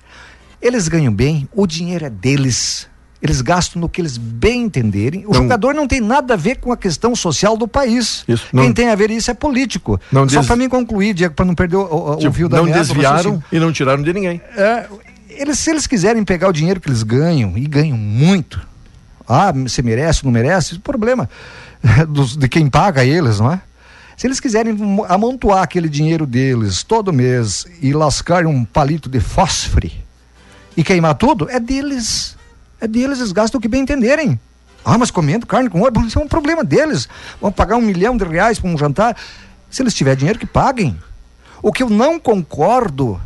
Eles 0.61 0.87
ganham 0.89 1.13
bem, 1.13 1.49
o 1.53 1.67
dinheiro 1.67 2.05
é 2.05 2.11
deles. 2.11 2.89
Eles 3.27 3.41
gastam 3.41 3.81
no 3.81 3.89
que 3.89 4.01
eles 4.01 4.17
bem 4.17 4.63
entenderem. 4.65 5.25
O 5.27 5.33
Não- 5.33 5.43
jogador 5.43 5.75
não 5.75 5.87
tem 5.87 6.01
nada 6.01 6.35
a 6.35 6.37
ver 6.37 6.57
com 6.57 6.73
a 6.73 6.77
questão 6.77 7.15
social 7.15 7.57
do 7.57 7.67
país. 7.69 8.25
Isso, 8.29 8.47
Quem 8.51 8.61
não- 8.69 8.73
tem 8.73 8.89
a 8.89 8.95
ver 8.95 9.11
isso 9.11 9.31
é 9.31 9.35
político. 9.35 10.01
Não 10.13 10.29
Só 10.29 10.39
des- 10.41 10.47
para 10.47 10.57
mim 10.57 10.69
concluir, 10.69 11.15
Diego, 11.15 11.35
para 11.35 11.45
não 11.45 11.55
perder 11.55 11.77
o, 11.77 11.81
o, 11.83 12.13
o 12.13 12.17
Tipo, 12.17 12.33
fio 12.33 12.49
da 12.49 12.59
não 12.59 12.65
o 12.65 12.73
desviaram 12.73 13.43
e 13.51 13.59
não 13.59 13.73
tiraram 13.73 14.03
de 14.03 14.13
ninguém. 14.13 14.41
É, 14.57 14.87
eles, 15.29 15.59
se 15.59 15.71
eles 15.71 15.87
quiserem 15.87 16.25
pegar 16.25 16.49
o 16.49 16.53
dinheiro 16.53 16.81
que 16.81 16.89
eles 16.89 17.03
ganham, 17.03 17.57
e 17.59 17.67
ganham 17.67 17.97
muito, 17.97 18.61
ah, 19.29 19.53
se 19.69 19.83
merece, 19.83 20.25
não 20.25 20.31
merece, 20.33 20.77
é 20.77 20.79
problema 20.79 21.29
dos- 22.09 22.37
de 22.37 22.49
quem 22.49 22.69
paga 22.69 23.05
eles, 23.05 23.41
não 23.41 23.53
é? 23.53 23.61
Se 24.17 24.27
eles 24.27 24.41
quiserem 24.41 24.73
mo- 24.73 25.05
amontoar 25.09 25.63
aquele 25.63 25.89
dinheiro 25.91 26.25
deles 26.27 26.83
todo 26.83 27.13
mês 27.13 27.67
e 27.83 27.93
lascar 27.93 28.47
um 28.47 28.65
palito 28.65 29.11
de 29.11 29.21
fósforo 29.21 29.91
e 30.77 30.83
queimar 30.85 31.15
tudo, 31.17 31.51
é 31.51 31.59
deles. 31.61 32.36
É 32.81 32.87
deles, 32.87 33.19
eles 33.19 33.33
gastam 33.33 33.59
o 33.59 33.63
que 33.63 33.69
bem 33.69 33.83
entenderem. 33.83 34.39
Ah, 34.85 34.97
mas 34.97 35.11
comendo 35.11 35.47
carne 35.47 35.69
com 35.69 35.81
bom, 35.91 36.05
isso 36.05 36.19
é 36.19 36.23
um 36.23 36.29
problema 36.29 36.63
deles. 36.63 37.09
Vão 37.41 37.51
pagar 37.51 37.77
um 37.77 37.81
milhão 37.81 38.17
de 38.17 38.25
reais 38.25 38.59
para 38.59 38.71
um 38.71 38.79
jantar. 38.79 39.17
Se 39.69 39.83
eles 39.83 39.95
tiverem 39.95 40.19
dinheiro, 40.19 40.39
que 40.39 40.47
paguem. 40.47 40.97
O 41.61 41.73
que 41.73 41.83
eu 41.83 41.91
não 41.91 42.21
concordo 42.21 43.21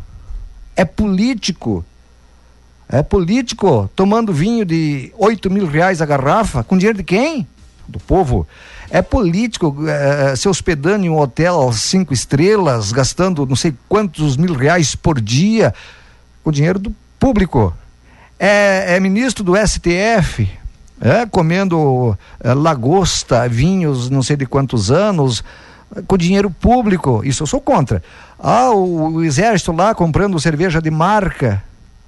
é 0.75 0.83
político. 0.83 1.85
É 2.89 3.03
político 3.03 3.89
tomando 3.95 4.33
vinho 4.33 4.65
de 4.65 5.13
8 5.17 5.49
mil 5.51 5.67
reais 5.67 6.01
a 6.01 6.05
garrafa, 6.05 6.63
com 6.63 6.77
dinheiro 6.77 6.97
de 6.97 7.03
quem? 7.03 7.47
Do 7.87 7.99
povo. 7.99 8.47
É 8.89 9.01
político 9.01 9.77
eh, 9.87 10.35
se 10.35 10.49
hospedando 10.49 11.05
em 11.05 11.09
um 11.09 11.17
hotel 11.17 11.71
cinco 11.71 12.13
estrelas, 12.13 12.91
gastando 12.91 13.45
não 13.45 13.55
sei 13.55 13.73
quantos 13.87 14.35
mil 14.35 14.53
reais 14.53 14.95
por 14.95 15.21
dia, 15.21 15.73
com 16.43 16.51
dinheiro 16.51 16.79
do 16.79 16.93
público. 17.17 17.73
É, 18.43 18.95
é 18.95 18.99
ministro 18.99 19.43
do 19.43 19.53
STF, 19.55 20.49
é, 20.99 21.27
comendo 21.27 22.17
eh, 22.39 22.55
lagosta, 22.55 23.47
vinhos 23.47 24.09
não 24.09 24.23
sei 24.23 24.35
de 24.35 24.47
quantos 24.47 24.89
anos, 24.89 25.43
com 26.07 26.17
dinheiro 26.17 26.49
público. 26.49 27.21
Isso 27.23 27.43
eu 27.43 27.47
sou 27.47 27.61
contra. 27.61 28.01
Ah, 28.39 28.71
o, 28.71 29.13
o 29.13 29.23
exército 29.23 29.71
lá 29.71 29.93
comprando 29.93 30.39
cerveja 30.39 30.81
de 30.81 30.89
marca, 30.89 31.63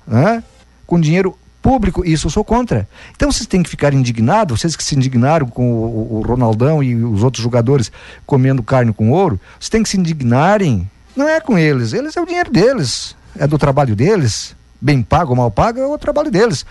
né? 0.07 0.43
com 0.87 0.99
dinheiro 0.99 1.37
público, 1.61 2.03
isso 2.03 2.25
eu 2.25 2.31
sou 2.31 2.43
contra. 2.43 2.89
Então 3.15 3.31
vocês 3.31 3.45
têm 3.45 3.61
que 3.61 3.69
ficar 3.69 3.93
indignados, 3.93 4.59
vocês 4.59 4.75
que 4.75 4.83
se 4.83 4.95
indignaram 4.95 5.45
com 5.45 5.71
o, 5.71 6.17
o 6.17 6.21
Ronaldão 6.21 6.81
e 6.81 6.95
os 6.95 7.21
outros 7.21 7.43
jogadores 7.43 7.91
comendo 8.25 8.63
carne 8.63 8.91
com 8.91 9.11
ouro, 9.11 9.39
vocês 9.59 9.69
têm 9.69 9.83
que 9.83 9.89
se 9.89 9.99
indignarem. 9.99 10.89
Não 11.15 11.29
é 11.29 11.39
com 11.39 11.59
eles, 11.59 11.93
eles 11.93 12.17
é 12.17 12.21
o 12.21 12.25
dinheiro 12.25 12.51
deles, 12.51 13.15
é 13.37 13.45
do 13.45 13.59
trabalho 13.59 13.95
deles, 13.95 14.55
bem 14.83 15.01
pago 15.01 15.31
ou 15.31 15.37
mal 15.37 15.49
pago 15.49 15.79
é 15.79 15.87
o 15.87 15.97
trabalho 15.97 16.29
deles. 16.29 16.65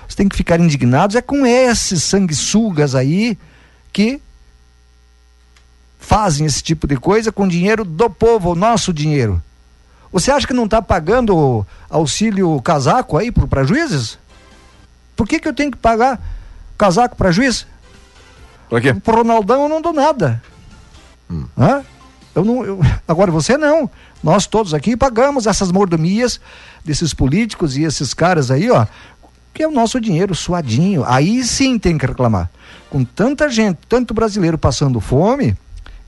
Vocês 0.00 0.14
têm 0.14 0.28
que 0.28 0.36
ficar 0.36 0.58
indignados 0.58 1.14
é 1.14 1.20
com 1.20 1.44
esses 1.44 2.02
sanguessugas 2.02 2.94
aí 2.94 3.38
que 3.92 4.20
fazem 5.98 6.46
esse 6.46 6.62
tipo 6.62 6.86
de 6.86 6.96
coisa 6.96 7.30
com 7.30 7.46
dinheiro 7.46 7.84
do 7.84 8.08
povo, 8.08 8.52
o 8.52 8.54
nosso 8.54 8.92
dinheiro. 8.92 9.42
Você 10.10 10.30
acha 10.30 10.46
que 10.46 10.54
não 10.54 10.64
está 10.64 10.80
pagando 10.80 11.66
auxílio 11.90 12.60
casaco 12.62 13.18
aí 13.18 13.30
para 13.30 13.64
juízes? 13.64 14.18
Por 15.14 15.28
que, 15.28 15.38
que 15.38 15.46
eu 15.46 15.52
tenho 15.52 15.70
que 15.70 15.76
pagar 15.76 16.18
casaco 16.78 17.14
para 17.14 17.30
juiz? 17.30 17.66
Pra 18.70 18.80
quê? 18.80 18.94
Pro 18.94 19.16
Ronaldão 19.16 19.64
eu 19.64 19.68
não 19.68 19.82
dou 19.82 19.92
nada. 19.92 20.42
Hum. 21.30 21.44
Hã? 21.58 21.84
Eu 22.38 22.44
não, 22.44 22.64
eu... 22.64 22.80
Agora 23.06 23.30
você 23.30 23.56
não. 23.56 23.90
Nós 24.22 24.46
todos 24.46 24.72
aqui 24.72 24.96
pagamos 24.96 25.46
essas 25.46 25.72
mordomias 25.72 26.40
desses 26.84 27.12
políticos 27.12 27.76
e 27.76 27.82
esses 27.82 28.14
caras 28.14 28.50
aí, 28.50 28.70
ó, 28.70 28.86
que 29.52 29.62
é 29.62 29.68
o 29.68 29.72
nosso 29.72 30.00
dinheiro 30.00 30.34
suadinho. 30.34 31.04
Aí 31.04 31.42
sim 31.44 31.78
tem 31.78 31.98
que 31.98 32.06
reclamar. 32.06 32.48
Com 32.88 33.04
tanta 33.04 33.48
gente, 33.50 33.78
tanto 33.88 34.14
brasileiro 34.14 34.56
passando 34.56 35.00
fome, 35.00 35.56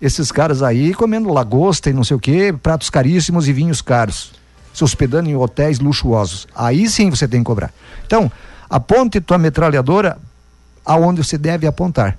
esses 0.01 0.33
caras 0.33 0.63
aí 0.63 0.95
comendo 0.95 1.33
lagosta 1.33 1.91
e 1.91 1.93
não 1.93 2.05
sei 2.05 2.17
o 2.17 2.21
que, 2.21 2.53
pratos 2.53 2.89
caríssimos 2.89 3.49
e 3.49 3.53
vinhos 3.53 3.83
caros, 3.83 4.33
se 4.73 4.83
hospedando 4.83 5.29
em 5.29 5.37
hotéis 5.37 5.79
luxuosos. 5.79 6.47
Aí 6.55 6.89
sim 6.89 7.11
você 7.11 7.27
tem 7.29 7.41
que 7.41 7.47
cobrar. 7.47 7.73
Então, 8.07 8.31
aponte 8.69 9.21
tua 9.21 9.37
metralhadora 9.37 10.17
aonde 10.85 11.23
você 11.23 11.37
deve 11.37 11.67
apontar. 11.67 12.17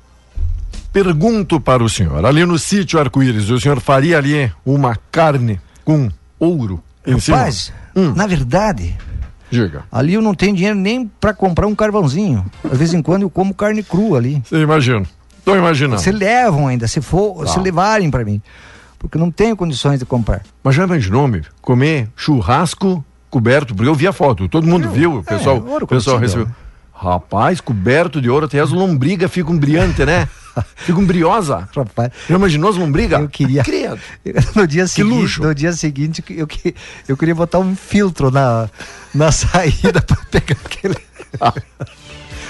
Pergunto 0.92 1.60
para 1.60 1.84
o 1.84 1.90
senhor, 1.90 2.26
ali 2.26 2.46
no 2.46 2.60
sítio 2.60 3.00
Arco-Íris, 3.00 3.50
o 3.50 3.60
senhor 3.60 3.80
faria 3.80 4.18
ali 4.18 4.52
uma 4.66 4.96
carne 5.12 5.60
com 5.86 6.10
ouro 6.40 6.84
em 7.08 7.14
Rapaz? 7.18 7.72
Hum. 7.96 8.14
na 8.16 8.28
verdade, 8.28 8.98
Diga. 9.50 9.84
ali 9.92 10.14
eu 10.14 10.22
não 10.22 10.34
tenho 10.34 10.56
dinheiro 10.56 10.78
nem 10.78 11.08
para 11.20 11.34
comprar 11.34 11.68
um 11.68 11.76
carvãozinho. 11.76 12.46
Às 12.70 12.78
vez 12.78 12.94
em 12.94 13.02
quando 13.02 13.24
eu 13.24 13.30
como 13.30 13.54
carne 13.54 13.84
crua 13.84 14.18
ali. 14.18 14.42
Você 14.46 14.58
imagina. 14.62 15.06
Tô 15.44 15.56
imaginando. 15.56 16.02
Se 16.02 16.12
levam 16.12 16.68
ainda, 16.68 16.88
se 16.88 17.02
for, 17.02 17.46
Tá. 17.46 17.54
se 17.54 17.60
levarem 17.60 18.12
para 18.12 18.24
mim. 18.24 18.42
Porque 19.00 19.18
eu 19.18 19.20
não 19.20 19.32
tenho 19.32 19.56
condições 19.56 19.98
de 20.00 20.06
comprar. 20.06 20.44
Mas 20.64 20.76
já 20.76 20.84
imaginou, 20.84 21.28
meu? 21.28 21.42
Comer 21.62 22.10
churrasco 22.16 23.04
coberto, 23.30 23.74
porque 23.74 23.90
eu 23.90 23.96
vi 23.96 24.06
a 24.08 24.14
foto, 24.14 24.48
todo 24.50 24.68
mundo 24.68 24.90
viu, 24.90 25.20
o 25.20 25.24
pessoal, 25.24 25.64
é, 25.82 25.86
pessoal 25.86 26.18
recebeu. 26.18 26.48
Rapaz, 27.02 27.60
coberto 27.60 28.22
de 28.22 28.30
ouro, 28.30 28.46
até 28.46 28.60
as 28.60 28.70
lombrigas 28.70 29.32
ficam 29.32 29.58
brilhantes, 29.58 30.06
né? 30.06 30.30
ficam 30.76 31.04
brilhosa. 31.04 31.68
Rapaz, 31.76 32.12
Já 32.30 32.36
imaginou 32.36 32.70
as 32.70 32.76
lombrigas? 32.76 33.20
eu 33.22 33.28
queria. 33.30 33.64
Credo. 33.64 34.00
No 34.56 34.68
dia 34.68 34.86
seguinte, 34.86 35.14
luxo. 35.22 35.42
no 35.42 35.56
dia 35.56 35.74
seguinte, 35.74 36.24
eu, 36.30 36.46
que- 36.46 36.76
eu 37.08 37.18
queria 37.18 37.34
botar 37.34 37.58
um 37.58 37.76
filtro 37.76 38.30
na, 38.30 38.70
na 39.16 39.32
saída 39.34 40.00
para 40.02 40.18
pegar 40.30 40.58
aquele. 40.64 40.96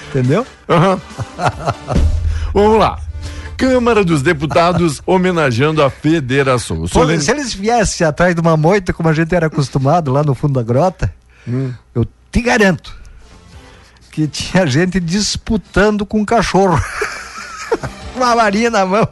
Entendeu? 0.09 0.45
Aham. 0.67 0.99
Vamos 2.53 2.77
lá. 2.79 2.99
Câmara 3.55 4.03
dos 4.03 4.21
Deputados 4.21 5.01
homenageando 5.05 5.81
a 5.83 5.89
Federação. 5.89 6.85
Pô, 6.91 7.05
Se 7.19 7.31
eles 7.31 7.53
viessem 7.53 8.05
atrás 8.05 8.33
de 8.35 8.41
uma 8.41 8.57
moita, 8.57 8.91
como 8.91 9.07
a 9.07 9.13
gente 9.13 9.33
era 9.33 9.45
acostumado 9.47 10.11
lá 10.11 10.23
no 10.23 10.33
fundo 10.35 10.53
da 10.55 10.63
grota, 10.63 11.13
Hum. 11.47 11.71
eu 11.95 12.05
te 12.31 12.41
garanto 12.41 12.93
que 14.11 14.27
tinha 14.27 14.67
gente 14.67 14.99
disputando 14.99 16.05
com 16.05 16.19
um 16.19 16.25
cachorro. 16.25 16.79
uma 18.21 18.35
varinha 18.35 18.69
na 18.69 18.85
mão, 18.85 19.07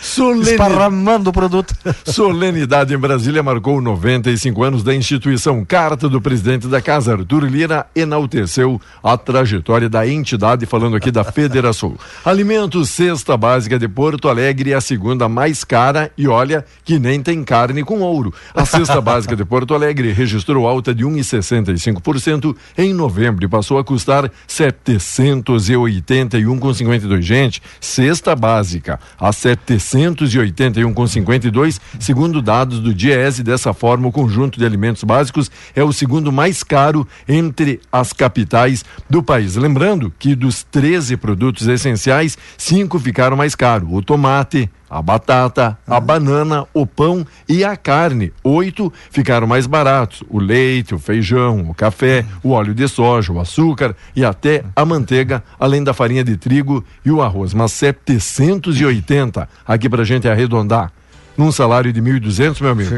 Solene- 0.00 0.50
esparramando 0.50 1.30
o 1.30 1.32
produto. 1.32 1.74
Solenidade 2.04 2.94
em 2.94 2.98
Brasília 2.98 3.42
marcou 3.42 3.80
95 3.80 4.62
anos 4.62 4.82
da 4.82 4.94
instituição. 4.94 5.64
Carta 5.64 6.08
do 6.08 6.20
presidente 6.20 6.66
da 6.66 6.80
casa, 6.80 7.12
Arthur 7.12 7.44
Lira, 7.44 7.86
enalteceu 7.94 8.80
a 9.02 9.16
trajetória 9.16 9.88
da 9.88 10.06
entidade, 10.06 10.66
falando 10.66 10.96
aqui 10.96 11.10
da 11.10 11.24
Federação. 11.24 11.96
Alimentos, 12.24 12.90
cesta 12.90 13.36
básica 13.36 13.78
de 13.78 13.88
Porto 13.88 14.28
Alegre 14.28 14.72
é 14.72 14.74
a 14.74 14.80
segunda 14.80 15.28
mais 15.28 15.64
cara 15.64 16.10
e 16.16 16.26
olha 16.28 16.64
que 16.84 16.98
nem 16.98 17.22
tem 17.22 17.42
carne 17.44 17.82
com 17.84 18.00
ouro. 18.00 18.32
A 18.54 18.64
cesta 18.64 19.00
básica 19.00 19.36
de 19.36 19.44
Porto 19.44 19.74
Alegre 19.74 20.12
registrou 20.12 20.66
alta 20.68 20.94
de 20.94 21.04
1,65% 21.04 22.54
em 22.76 22.92
novembro 22.94 23.44
e 23.44 23.48
passou 23.48 23.78
a 23.78 23.84
custar 23.84 24.30
781,52. 24.48 27.20
Gente, 27.22 27.62
cesta 27.80 28.21
básica 28.36 29.00
a 29.18 29.30
781,52, 29.30 31.80
segundo 31.98 32.40
dados 32.40 32.78
do 32.78 32.94
Diese. 32.94 33.42
Dessa 33.42 33.74
forma, 33.74 34.08
o 34.08 34.12
conjunto 34.12 34.58
de 34.58 34.64
alimentos 34.64 35.04
básicos 35.04 35.50
é 35.74 35.82
o 35.82 35.92
segundo 35.92 36.30
mais 36.30 36.62
caro 36.62 37.06
entre 37.28 37.80
as 37.90 38.12
capitais 38.12 38.84
do 39.10 39.20
país. 39.22 39.56
Lembrando 39.56 40.12
que 40.18 40.34
dos 40.34 40.62
13 40.62 41.16
produtos 41.16 41.66
essenciais, 41.66 42.36
cinco 42.56 42.98
ficaram 42.98 43.36
mais 43.36 43.54
caros: 43.54 43.88
o 43.90 44.00
tomate, 44.00 44.70
a 44.92 45.00
batata, 45.00 45.78
a 45.86 45.98
banana, 45.98 46.66
o 46.74 46.86
pão 46.86 47.26
e 47.48 47.64
a 47.64 47.74
carne. 47.74 48.30
Oito 48.44 48.92
ficaram 49.10 49.46
mais 49.46 49.66
baratos: 49.66 50.22
o 50.28 50.38
leite, 50.38 50.94
o 50.94 50.98
feijão, 50.98 51.70
o 51.70 51.74
café, 51.74 52.26
o 52.42 52.50
óleo 52.50 52.74
de 52.74 52.86
soja, 52.86 53.32
o 53.32 53.40
açúcar 53.40 53.96
e 54.14 54.22
até 54.22 54.62
a 54.76 54.84
manteiga, 54.84 55.42
além 55.58 55.82
da 55.82 55.94
farinha 55.94 56.22
de 56.22 56.36
trigo 56.36 56.84
e 57.02 57.10
o 57.10 57.22
arroz. 57.22 57.54
Mas 57.54 57.72
780 57.72 59.48
aqui 59.66 59.88
pra 59.88 60.04
gente 60.04 60.28
arredondar. 60.28 60.92
Num 61.38 61.50
salário 61.50 61.90
de 61.90 62.02
1.200, 62.02 62.60
meu 62.60 62.72
amigo. 62.72 62.94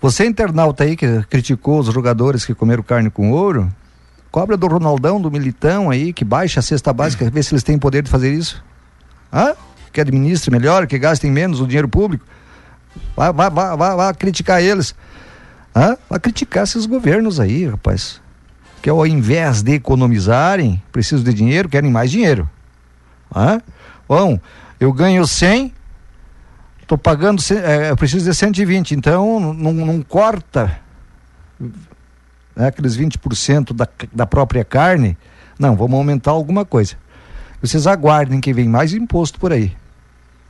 Você, 0.00 0.24
internauta 0.24 0.84
aí 0.84 0.96
que 0.96 1.22
criticou 1.28 1.80
os 1.80 1.92
jogadores 1.92 2.46
que 2.46 2.54
comeram 2.54 2.82
carne 2.82 3.10
com 3.10 3.30
ouro, 3.30 3.70
cobra 4.30 4.56
do 4.56 4.66
Ronaldão, 4.66 5.20
do 5.20 5.30
Militão 5.30 5.90
aí, 5.90 6.14
que 6.14 6.24
baixa 6.24 6.60
a 6.60 6.62
cesta 6.62 6.94
básica, 6.94 7.30
vê 7.30 7.42
se 7.42 7.52
eles 7.52 7.62
têm 7.62 7.78
poder 7.78 8.02
de 8.02 8.10
fazer 8.10 8.32
isso. 8.32 8.64
Hã? 9.30 9.54
Que 9.96 10.02
administre 10.02 10.50
melhor, 10.50 10.86
que 10.86 10.98
gastem 10.98 11.30
menos 11.30 11.58
o 11.58 11.66
dinheiro 11.66 11.88
público. 11.88 12.22
Vai, 13.16 13.32
vai, 13.32 13.48
vai, 13.48 13.74
vai, 13.78 13.96
vai 13.96 14.12
criticar 14.12 14.62
eles. 14.62 14.94
Hã? 15.74 15.96
Vai 16.06 16.20
criticar 16.20 16.64
esses 16.64 16.84
governos 16.84 17.40
aí, 17.40 17.66
rapaz. 17.66 18.20
Que 18.82 18.90
ao 18.90 19.06
invés 19.06 19.62
de 19.62 19.72
economizarem, 19.72 20.82
precisam 20.92 21.24
de 21.24 21.32
dinheiro, 21.32 21.66
querem 21.66 21.90
mais 21.90 22.10
dinheiro. 22.10 22.46
Hã? 23.34 23.58
Bom, 24.06 24.38
eu 24.78 24.92
ganho 24.92 25.26
100, 25.26 25.72
Estou 26.82 26.98
pagando, 26.98 27.42
é, 27.64 27.90
eu 27.90 27.96
preciso 27.96 28.26
de 28.26 28.36
120, 28.36 28.94
então 28.94 29.54
não, 29.54 29.72
não 29.72 30.02
corta 30.02 30.78
né, 32.54 32.66
aqueles 32.66 32.98
20% 32.98 33.72
da, 33.72 33.88
da 34.12 34.26
própria 34.26 34.62
carne. 34.62 35.16
Não, 35.58 35.74
vamos 35.74 35.96
aumentar 35.96 36.32
alguma 36.32 36.66
coisa. 36.66 36.96
Vocês 37.62 37.86
aguardem 37.86 38.42
que 38.42 38.52
vem 38.52 38.68
mais 38.68 38.92
imposto 38.92 39.40
por 39.40 39.54
aí. 39.54 39.74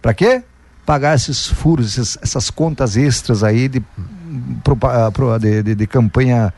Para 0.06 0.14
quê? 0.14 0.44
Pagar 0.84 1.16
esses 1.16 1.48
furos, 1.48 1.98
esses- 1.98 2.16
essas 2.22 2.48
contas 2.48 2.96
extras 2.96 3.42
aí 3.42 3.66
de, 3.68 3.82
pro- 4.62 4.78
de, 5.40 5.64
de- 5.64 5.74
de 5.74 5.86
campanha 5.88 6.54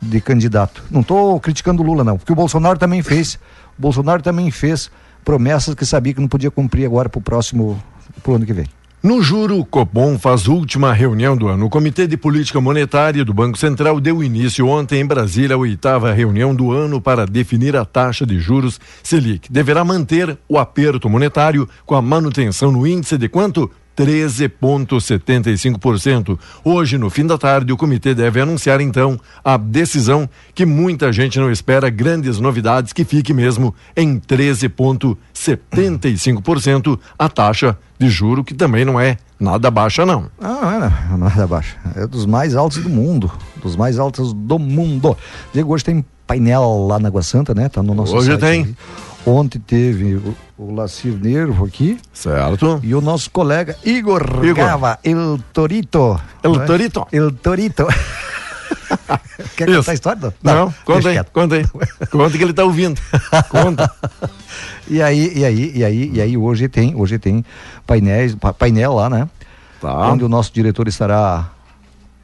de 0.00 0.20
candidato. 0.20 0.84
Não 0.88 1.00
estou 1.00 1.40
criticando 1.40 1.82
o 1.82 1.84
Lula, 1.86 2.04
não, 2.04 2.16
porque 2.16 2.30
o 2.32 2.36
Bolsonaro 2.36 2.78
também 2.78 3.02
fez. 3.02 3.34
O 3.76 3.82
Bolsonaro 3.82 4.22
também 4.22 4.52
fez 4.52 4.88
promessas 5.24 5.74
que 5.74 5.84
sabia 5.84 6.14
que 6.14 6.20
não 6.20 6.28
podia 6.28 6.48
cumprir 6.48 6.86
agora 6.86 7.08
para 7.08 7.18
o 7.18 7.22
próximo, 7.22 7.82
pro 8.22 8.34
ano 8.36 8.46
que 8.46 8.52
vem. 8.52 8.66
No 9.02 9.20
juro, 9.20 9.58
o 9.58 9.64
Copom 9.64 10.16
faz 10.16 10.46
última 10.46 10.92
reunião 10.92 11.36
do 11.36 11.48
ano. 11.48 11.66
O 11.66 11.68
Comitê 11.68 12.06
de 12.06 12.16
Política 12.16 12.60
Monetária 12.60 13.24
do 13.24 13.34
Banco 13.34 13.58
Central 13.58 13.98
deu 13.98 14.22
início 14.22 14.68
ontem 14.68 15.00
em 15.00 15.04
Brasília 15.04 15.56
a 15.56 15.58
oitava 15.58 16.12
reunião 16.12 16.54
do 16.54 16.70
ano 16.70 17.00
para 17.00 17.26
definir 17.26 17.74
a 17.74 17.84
taxa 17.84 18.24
de 18.24 18.38
juros 18.38 18.78
Selic. 19.02 19.50
Deverá 19.50 19.84
manter 19.84 20.38
o 20.48 20.56
aperto 20.56 21.10
monetário 21.10 21.68
com 21.84 21.96
a 21.96 22.00
manutenção 22.00 22.70
no 22.70 22.86
índice 22.86 23.18
de 23.18 23.28
quanto? 23.28 23.68
13,75%. 23.96 26.38
Hoje, 26.64 26.98
no 26.98 27.10
fim 27.10 27.26
da 27.26 27.36
tarde, 27.36 27.72
o 27.72 27.76
comitê 27.76 28.14
deve 28.14 28.40
anunciar 28.40 28.80
então 28.80 29.18
a 29.44 29.56
decisão 29.56 30.30
que 30.54 30.64
muita 30.66 31.12
gente 31.12 31.36
não 31.38 31.50
espera 31.50 31.90
grandes 31.90 32.38
novidades 32.38 32.92
que 32.92 33.04
fique 33.04 33.34
mesmo 33.34 33.74
em 33.96 34.20
13,75% 34.20 36.98
a 37.18 37.28
taxa 37.28 37.76
de 37.98 38.08
juro 38.08 38.42
que 38.42 38.54
também 38.54 38.84
não 38.84 39.00
é 39.00 39.16
nada 39.38 39.70
baixa 39.70 40.04
não. 40.06 40.30
Ah, 40.40 40.90
não 41.10 41.16
é 41.16 41.18
nada 41.30 41.46
baixo. 41.46 41.76
É 41.94 42.06
dos 42.06 42.24
mais 42.26 42.54
altos 42.54 42.78
do 42.78 42.88
mundo. 42.88 43.30
Dos 43.62 43.76
mais 43.76 43.98
altos 43.98 44.32
do 44.32 44.58
mundo. 44.58 45.16
Diego, 45.52 45.72
hoje 45.72 45.84
tem 45.84 46.04
painel 46.26 46.86
lá 46.88 46.98
na 46.98 47.08
Água 47.08 47.22
Santa, 47.22 47.54
né? 47.54 47.68
Tá 47.68 47.82
no 47.82 47.94
nosso 47.94 48.16
Hoje 48.16 48.28
site 48.28 48.40
tem. 48.40 48.62
aí. 48.64 48.74
Ontem 49.24 49.60
teve 49.60 50.16
o, 50.16 50.34
o 50.58 50.74
Lacir 50.74 51.12
Nervo 51.14 51.64
aqui 51.64 51.96
Certo? 52.12 52.80
e 52.82 52.92
o 52.92 53.00
nosso 53.00 53.30
colega 53.30 53.76
Igor, 53.84 54.22
Igor. 54.42 54.54
Gava, 54.54 54.98
El 55.04 55.38
Torito. 55.52 56.20
El 56.42 56.54
Não 56.54 56.62
é? 56.62 56.66
Torito. 56.66 57.06
El 57.12 57.30
Torito. 57.32 57.86
Quer 59.56 59.68
Isso. 59.68 59.78
contar 59.78 59.90
a 59.90 59.94
história? 59.94 60.34
Não, 60.42 60.54
Não, 60.54 60.74
conta 60.84 61.00
deixa 61.02 61.20
aí, 61.20 61.26
conta 61.32 61.54
aí. 61.56 61.64
Conta 62.10 62.36
que 62.38 62.42
ele 62.44 62.52
tá 62.52 62.64
ouvindo. 62.64 63.00
Conta. 63.48 63.90
E 64.88 65.00
aí, 65.00 65.32
e 65.38 65.44
aí, 65.44 65.72
e 65.76 65.84
aí, 65.84 66.10
e 66.12 66.20
aí 66.20 66.36
hoje 66.36 66.68
tem, 66.68 66.94
hoje 66.94 67.18
tem 67.18 67.44
painéis, 67.86 68.34
pa- 68.34 68.52
painel 68.52 68.92
lá, 68.94 69.08
né? 69.08 69.28
Tá. 69.80 70.10
Onde 70.10 70.24
o 70.24 70.28
nosso 70.28 70.52
diretor 70.52 70.86
estará 70.88 71.50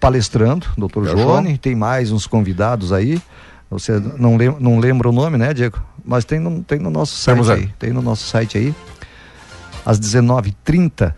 palestrando, 0.01 0.67
doutor 0.77 1.05
Fechou. 1.05 1.21
Joane, 1.21 1.59
tem 1.59 1.75
mais 1.75 2.11
uns 2.13 2.27
convidados 2.27 2.93
aí. 2.93 3.21
Você 3.71 4.01
não, 4.19 4.37
lem 4.37 4.57
não 4.59 4.79
lembra 4.79 5.09
o 5.09 5.13
nome, 5.13 5.37
né, 5.37 5.53
Diego? 5.53 5.79
Mas 6.05 6.25
tem 6.25 6.39
no, 6.39 6.63
tem 6.63 6.79
no 6.79 6.91
nosso 6.91 7.17
site 7.17 7.35
Temos 7.35 7.51
aí. 7.51 7.61
aí. 7.61 7.75
Tem 7.79 7.93
no 7.93 8.01
nosso 8.01 8.27
site 8.27 8.57
aí. 8.57 8.75
Às 9.85 10.01
19h30, 10.01 11.15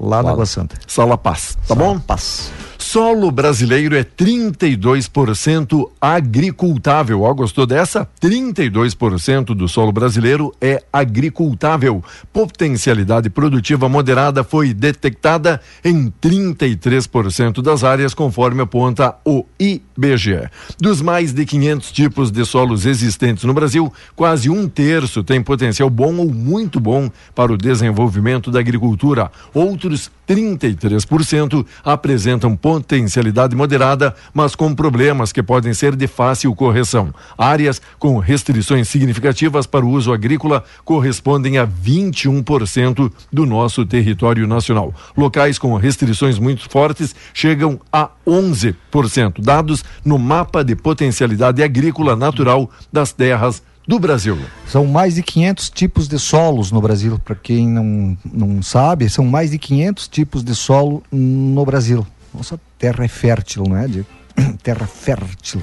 lá 0.00 0.22
na 0.22 0.30
Água 0.30 0.46
Santa. 0.46 0.76
Sala 0.86 1.18
Paz, 1.18 1.54
tá 1.54 1.74
Sala 1.74 1.80
bom? 1.80 1.98
Paz. 1.98 2.50
Solo 2.86 3.30
brasileiro 3.30 3.96
é 3.96 4.04
32% 4.04 5.90
agricultável. 5.98 7.22
Ó, 7.22 7.32
gostou 7.32 7.64
dessa? 7.66 8.06
32% 8.20 9.46
do 9.46 9.66
solo 9.66 9.90
brasileiro 9.90 10.54
é 10.60 10.82
agricultável. 10.92 12.04
Potencialidade 12.30 13.30
produtiva 13.30 13.88
moderada 13.88 14.44
foi 14.44 14.74
detectada 14.74 15.62
em 15.82 16.12
33% 16.22 17.62
das 17.62 17.82
áreas, 17.82 18.12
conforme 18.12 18.60
aponta 18.60 19.16
o 19.24 19.46
IBGE. 19.58 20.50
Dos 20.78 21.00
mais 21.00 21.32
de 21.32 21.46
500 21.46 21.90
tipos 21.90 22.30
de 22.30 22.44
solos 22.44 22.84
existentes 22.84 23.44
no 23.44 23.54
Brasil, 23.54 23.90
quase 24.14 24.50
um 24.50 24.68
terço 24.68 25.24
tem 25.24 25.42
potencial 25.42 25.88
bom 25.88 26.14
ou 26.18 26.30
muito 26.30 26.78
bom 26.78 27.10
para 27.34 27.50
o 27.50 27.56
desenvolvimento 27.56 28.50
da 28.50 28.60
agricultura. 28.60 29.32
Outros 29.54 30.10
33% 30.28 31.64
apresentam 31.84 32.56
potencialidade 32.56 33.54
moderada, 33.54 34.14
mas 34.32 34.54
com 34.54 34.74
problemas 34.74 35.32
que 35.32 35.42
podem 35.42 35.74
ser 35.74 35.94
de 35.96 36.06
fácil 36.06 36.54
correção. 36.54 37.14
Áreas 37.36 37.80
com 37.98 38.18
restrições 38.18 38.88
significativas 38.88 39.66
para 39.66 39.84
o 39.84 39.90
uso 39.90 40.12
agrícola 40.12 40.64
correspondem 40.84 41.58
a 41.58 41.66
21% 41.66 43.12
do 43.32 43.46
nosso 43.46 43.84
território 43.84 44.46
nacional. 44.46 44.94
Locais 45.16 45.58
com 45.58 45.76
restrições 45.76 46.38
muito 46.38 46.68
fortes 46.68 47.14
chegam 47.32 47.80
a 47.92 48.10
11%, 48.26 49.40
dados 49.40 49.84
no 50.04 50.18
mapa 50.18 50.64
de 50.64 50.74
potencialidade 50.74 51.62
agrícola 51.62 52.16
natural 52.16 52.70
das 52.92 53.12
terras 53.12 53.62
do 53.86 53.98
Brasil. 53.98 54.38
São 54.66 54.86
mais 54.86 55.14
de 55.14 55.22
500 55.22 55.70
tipos 55.70 56.08
de 56.08 56.18
solos 56.18 56.72
no 56.72 56.80
Brasil. 56.80 57.18
Para 57.18 57.34
quem 57.34 57.68
não, 57.68 58.16
não 58.32 58.62
sabe, 58.62 59.08
são 59.08 59.24
mais 59.24 59.50
de 59.50 59.58
500 59.58 60.08
tipos 60.08 60.42
de 60.42 60.54
solo 60.54 61.02
no 61.12 61.64
Brasil. 61.64 62.06
Nossa 62.32 62.58
terra 62.78 63.04
é 63.04 63.08
fértil, 63.08 63.64
não 63.68 63.76
é, 63.76 63.86
Diego? 63.86 64.08
Terra 64.62 64.86
fértil. 64.86 65.62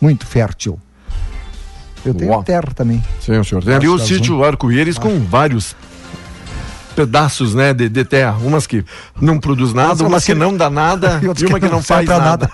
Muito 0.00 0.26
fértil. 0.26 0.78
Eu 2.04 2.14
tenho 2.14 2.30
Uau. 2.30 2.44
terra 2.44 2.70
também. 2.74 3.02
Sim, 3.20 3.38
o 3.38 3.44
senhor 3.44 3.64
tem 3.64 3.74
ali 3.74 3.88
o 3.88 3.94
Acho 3.94 4.06
sítio 4.06 4.44
Arco-Íris 4.44 4.98
com 4.98 5.18
vários 5.20 5.74
pedaços, 6.94 7.54
né, 7.54 7.72
de, 7.74 7.88
de 7.88 8.04
terra. 8.04 8.36
Umas 8.42 8.66
que 8.66 8.84
não 9.20 9.38
produz 9.38 9.72
nada, 9.74 9.92
Umas 9.92 10.00
umas 10.00 10.24
que 10.24 10.32
que- 10.32 10.38
não 10.38 10.56
dá 10.56 10.70
nada 10.70 11.20
E 11.22 11.42
e, 11.42 11.46
uma 11.46 11.58
que 11.60 11.68
não 11.68 11.82
serve 11.82 12.06
faz 12.06 12.18
nada. 12.20 12.50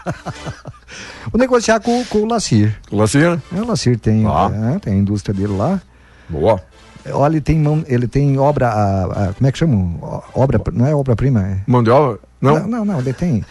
Vou 1.31 1.39
negociar 1.41 1.81
com, 1.81 2.05
com 2.07 2.19
o 2.19 2.27
Lacir. 2.27 2.77
Lacir? 2.91 3.39
É, 3.55 3.61
o 3.61 3.67
Lacir 3.67 3.99
tem, 3.99 4.25
Ah. 4.27 4.51
é, 4.75 4.79
tem 4.79 4.95
a 4.95 4.97
indústria 4.97 5.35
dele 5.35 5.57
lá. 5.57 5.81
Boa. 6.29 6.61
Olha, 7.13 7.33
ele 7.35 7.41
tem, 7.41 7.59
mão, 7.59 7.83
ele 7.87 8.07
tem 8.07 8.39
obra, 8.39 8.69
a- 8.69 9.05
a- 9.05 9.33
como 9.33 9.47
é 9.47 9.53
que 9.53 9.59
chama? 9.59 9.75
O- 9.77 10.23
Obra, 10.35 10.61
não 10.73 10.87
é 10.87 10.95
obra-prima, 10.95 11.41
é... 11.43 11.59
Mão 11.67 11.83
de 11.83 11.91
obra? 11.91 12.19
Não? 12.41 12.59
não, 12.61 12.69
não, 12.69 12.85
não, 12.85 12.99
ele 13.01 13.13
tem, 13.13 13.45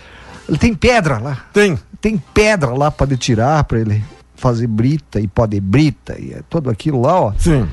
ele 0.48 0.58
tem 0.58 0.74
pedra 0.74 1.18
lá. 1.20 1.46
Tem. 1.54 1.78
Tem 2.02 2.18
pedra 2.34 2.70
lá 2.72 2.90
para 2.92 3.08
ele 3.08 3.18
tirar, 3.18 3.64
para 3.66 3.80
ele 3.80 4.04
fazer 4.36 4.68
brita 4.68 5.20
e 5.20 5.28
pó 5.28 5.46
de 5.46 5.60
brita 5.60 6.16
e 6.20 6.32
é 6.32 6.42
tudo 6.50 6.70
aquilo 6.70 7.02
lá, 7.02 7.20
ó. 7.20 7.34
Sim. 7.38 7.68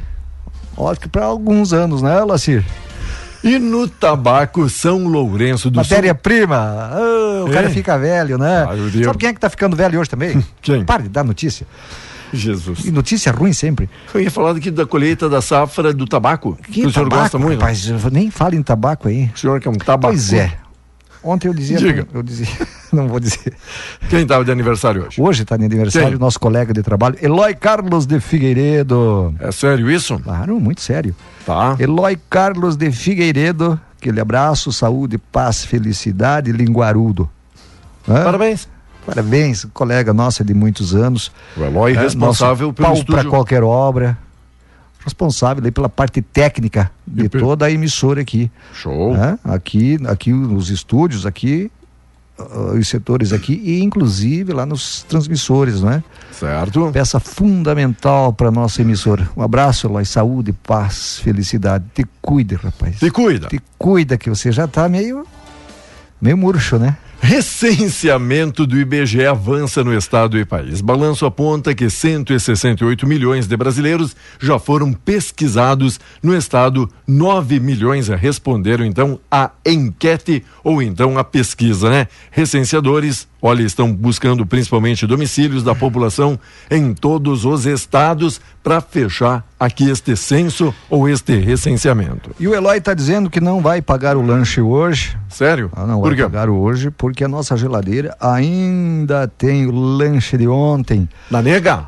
Olha 0.77 0.97
que 0.97 1.09
para 1.09 1.25
alguns 1.27 1.73
anos, 1.73 2.03
né, 2.03 2.21
Lacir? 2.25 2.65
E 3.45 3.59
no 3.59 3.87
tabaco 3.89 4.69
São 4.69 5.07
Lourenço 5.07 5.71
do 5.71 5.75
Sul. 5.75 5.83
Matéria-prima. 5.83 6.57
Ah, 6.57 7.45
o 7.45 7.49
É. 7.49 7.53
cara 7.53 7.71
fica 7.71 7.99
velho, 7.99 8.39
né? 8.39 8.67
Ah, 8.69 8.75
meu 8.75 8.91
Deus. 8.91 9.05
Sabe 9.07 9.19
quem 9.19 9.29
é 9.29 9.33
que 9.35 9.41
tá 9.41 9.49
ficando 9.51 9.77
velho 9.77 10.01
hoje 10.01 10.11
também? 10.11 10.45
Quem? 10.63 10.85
Para 10.85 11.03
de 11.05 11.09
dar 11.09 11.23
notícia. 11.25 11.67
Jesus. 12.33 12.85
E 12.85 12.91
notícia 12.91 13.31
ruim 13.31 13.53
sempre. 13.53 13.89
Eu 14.13 14.21
ia 14.21 14.31
falar 14.31 14.51
aqui 14.51 14.71
da 14.71 14.85
colheita 14.85 15.29
da 15.29 15.41
safra 15.41 15.93
do 15.93 16.07
tabaco. 16.07 16.59
Que, 16.71 16.85
o 16.85 16.91
senhor 16.93 17.05
tabaco, 17.09 17.23
gosta 17.23 17.39
muito? 17.39 17.61
Rapaz, 17.61 17.87
nem 18.11 18.31
falo 18.31 18.55
em 18.57 18.63
tabaco 18.63 19.07
aí. 19.09 19.31
O 19.35 19.39
senhor 19.39 19.61
que 19.61 19.69
é 19.69 19.71
um 19.71 19.75
tabaco. 19.75 20.13
Pois 20.13 20.33
é. 20.33 20.53
Ontem 21.23 21.49
eu 21.49 21.55
dizia. 21.55 21.77
Diga. 21.79 22.07
Eu 22.13 22.23
dizia. 22.23 22.49
Não 22.97 23.09
vou 23.09 23.21
dizer. 23.21 23.53
Quem 24.09 24.23
estava 24.23 24.43
de 24.45 24.51
aniversário 24.51 25.07
hoje? 25.07 25.21
Hoje 25.21 25.43
está 25.43 25.57
de 25.57 25.65
aniversário 25.67 26.11
Quem? 26.11 26.19
nosso 26.19 26.41
colega 26.41 26.73
de 26.73 26.83
trabalho, 26.83 27.17
Eloy 27.21 27.55
Carlos 27.55 28.07
de 28.07 28.19
Figueiredo. 28.21 29.35
É 29.39 29.53
sério 29.53 29.91
isso? 29.91 30.19
Claro, 30.19 30.59
muito 30.59 30.81
sério. 30.81 31.15
Tá. 31.45 31.77
Eloy 31.79 32.19
Carlos 32.31 32.75
de 32.77 32.91
Figueiredo, 32.91 33.79
aquele 34.01 34.19
abraço, 34.21 34.73
saúde, 34.73 35.19
paz, 35.19 35.65
felicidade, 35.65 36.51
linguarudo. 36.53 37.29
Hã? 38.09 38.25
Parabéns. 38.25 38.69
Parabéns, 39.05 39.65
colega 39.73 40.13
nossa 40.13 40.43
de 40.43 40.53
muitos 40.55 40.95
anos. 40.95 41.31
O 41.57 41.63
Eloy 41.63 41.95
É, 41.95 42.01
responsável 42.01 42.73
pelo 42.73 42.89
pau 42.89 43.05
para 43.05 43.25
qualquer 43.25 43.63
obra. 43.63 44.19
Responsável 45.05 45.71
pela 45.71 45.89
parte 45.89 46.21
técnica 46.21 46.91
de 47.07 47.29
toda 47.29 47.67
a 47.67 47.71
emissora 47.71 48.21
aqui. 48.23 48.51
Show. 48.73 49.15
Hã? 49.15 49.39
Aqui, 49.45 49.97
aqui 50.09 50.33
os 50.33 50.69
estúdios 50.71 51.25
aqui, 51.25 51.71
os 52.79 52.89
setores 52.89 53.33
aqui 53.33 53.61
e 53.65 53.83
inclusive 53.83 54.53
lá 54.53 54.67
nos 54.67 55.03
transmissores, 55.05 55.81
não 55.81 55.91
é? 55.91 56.05
Certo. 56.33 56.91
Peça 56.93 57.19
fundamental 57.19 58.33
para 58.33 58.51
nossa 58.51 58.83
emissora. 58.83 59.29
Um 59.37 59.43
abraço, 59.43 59.87
Eloy. 59.87 60.05
Saúde, 60.05 60.53
paz, 60.53 61.19
felicidade. 61.21 61.85
Te 61.95 62.07
cuide, 62.21 62.57
rapaz. 62.57 62.99
Se 62.99 63.11
cuida. 63.11 63.49
Te 63.49 63.61
cuida 63.79 64.19
que 64.19 64.29
você 64.29 64.53
já 64.53 64.69
tá 64.69 64.89
meio 64.89 65.27
meio 66.21 66.37
murcho, 66.37 66.79
né? 66.79 66.97
Recenseamento 67.27 68.65
do 68.65 68.79
IBGE 68.79 69.27
avança 69.27 69.83
no 69.83 69.93
estado 69.93 70.39
e 70.39 70.45
país. 70.45 70.81
Balanço 70.81 71.27
aponta 71.27 71.75
que 71.75 71.91
168 71.91 73.05
milhões 73.05 73.49
de 73.49 73.57
brasileiros 73.57 74.15
já 74.39 74.61
foram 74.61 74.93
pesquisados 74.93 75.99
no 76.23 76.37
estado. 76.37 76.89
9 77.05 77.59
milhões 77.59 78.07
responderam 78.07 78.85
então 78.85 79.19
à 79.29 79.51
enquete 79.67 80.45
ou 80.63 80.81
então 80.81 81.19
à 81.19 81.25
pesquisa, 81.25 81.91
né? 81.91 82.07
Recenseadores, 82.31 83.27
olha, 83.41 83.63
estão 83.63 83.93
buscando 83.93 84.45
principalmente 84.47 85.07
domicílios 85.07 85.63
da 85.63 85.75
população 85.75 86.39
em 86.71 86.93
todos 86.95 87.45
os 87.45 87.67
estados 87.67 88.41
para 88.63 88.81
fechar 88.81 89.45
aqui 89.59 89.89
este 89.91 90.17
censo 90.17 90.75
ou 90.91 91.09
este 91.09 91.37
recenseamento. 91.39 92.31
E 92.41 92.49
o 92.49 92.55
Eloy 92.55 92.81
tá 92.81 92.95
dizendo 92.95 93.31
que 93.31 93.41
não 93.41 93.61
vai 93.61 93.81
pagar 93.81 94.17
o 94.17 94.23
lanche 94.23 94.61
hoje. 94.61 95.17
Sério? 95.29 95.71
Ah, 95.75 95.87
não 95.87 96.01
Por 96.01 96.09
vai 96.09 96.17
quê? 96.17 96.23
pagar 96.23 96.49
hoje 96.49 96.91
porque 96.91 97.25
a 97.25 97.29
nossa 97.29 97.57
geladeira 97.57 98.17
ainda 98.21 99.29
tem 99.29 99.67
o 99.67 99.71
lanche 99.73 100.37
de 100.37 100.49
ontem 100.49 101.09
Na 101.31 101.41
nega? 101.43 101.87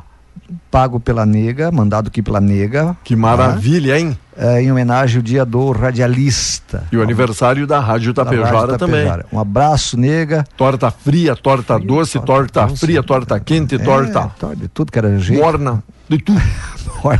Pago 0.71 0.99
pela 0.99 1.25
nega, 1.25 1.71
mandado 1.71 2.07
aqui 2.07 2.21
pela 2.21 2.39
nega. 2.39 2.95
Que 3.03 3.15
maravilha, 3.15 3.99
hein? 3.99 4.17
é, 4.37 4.61
em 4.61 4.71
homenagem 4.71 5.17
ao 5.17 5.21
dia 5.21 5.45
do 5.45 5.71
radialista. 5.71 6.83
E 6.91 6.97
o 6.97 7.01
aniversário 7.01 7.67
da 7.67 7.79
Rádio 7.79 8.13
Tapejara 8.13 8.77
também. 8.77 9.05
Um 9.33 9.39
abraço, 9.39 9.97
nega. 9.97 10.45
Torta 10.55 10.89
fria, 10.89 11.35
torta 11.35 11.77
doce, 11.77 12.13
torta 12.19 12.25
torta, 12.25 12.65
doce. 12.67 12.79
fria, 12.85 13.03
torta 13.03 13.39
quente, 13.39 13.75
É, 13.75 13.77
torta 13.79 14.31
torta 14.39 14.55
de 14.55 14.67
tudo 14.69 14.91
que 14.91 14.97
era 14.97 15.19
jeito. 15.19 15.41
morna, 15.43 15.83
de 16.07 16.17
tudo. 16.19 16.41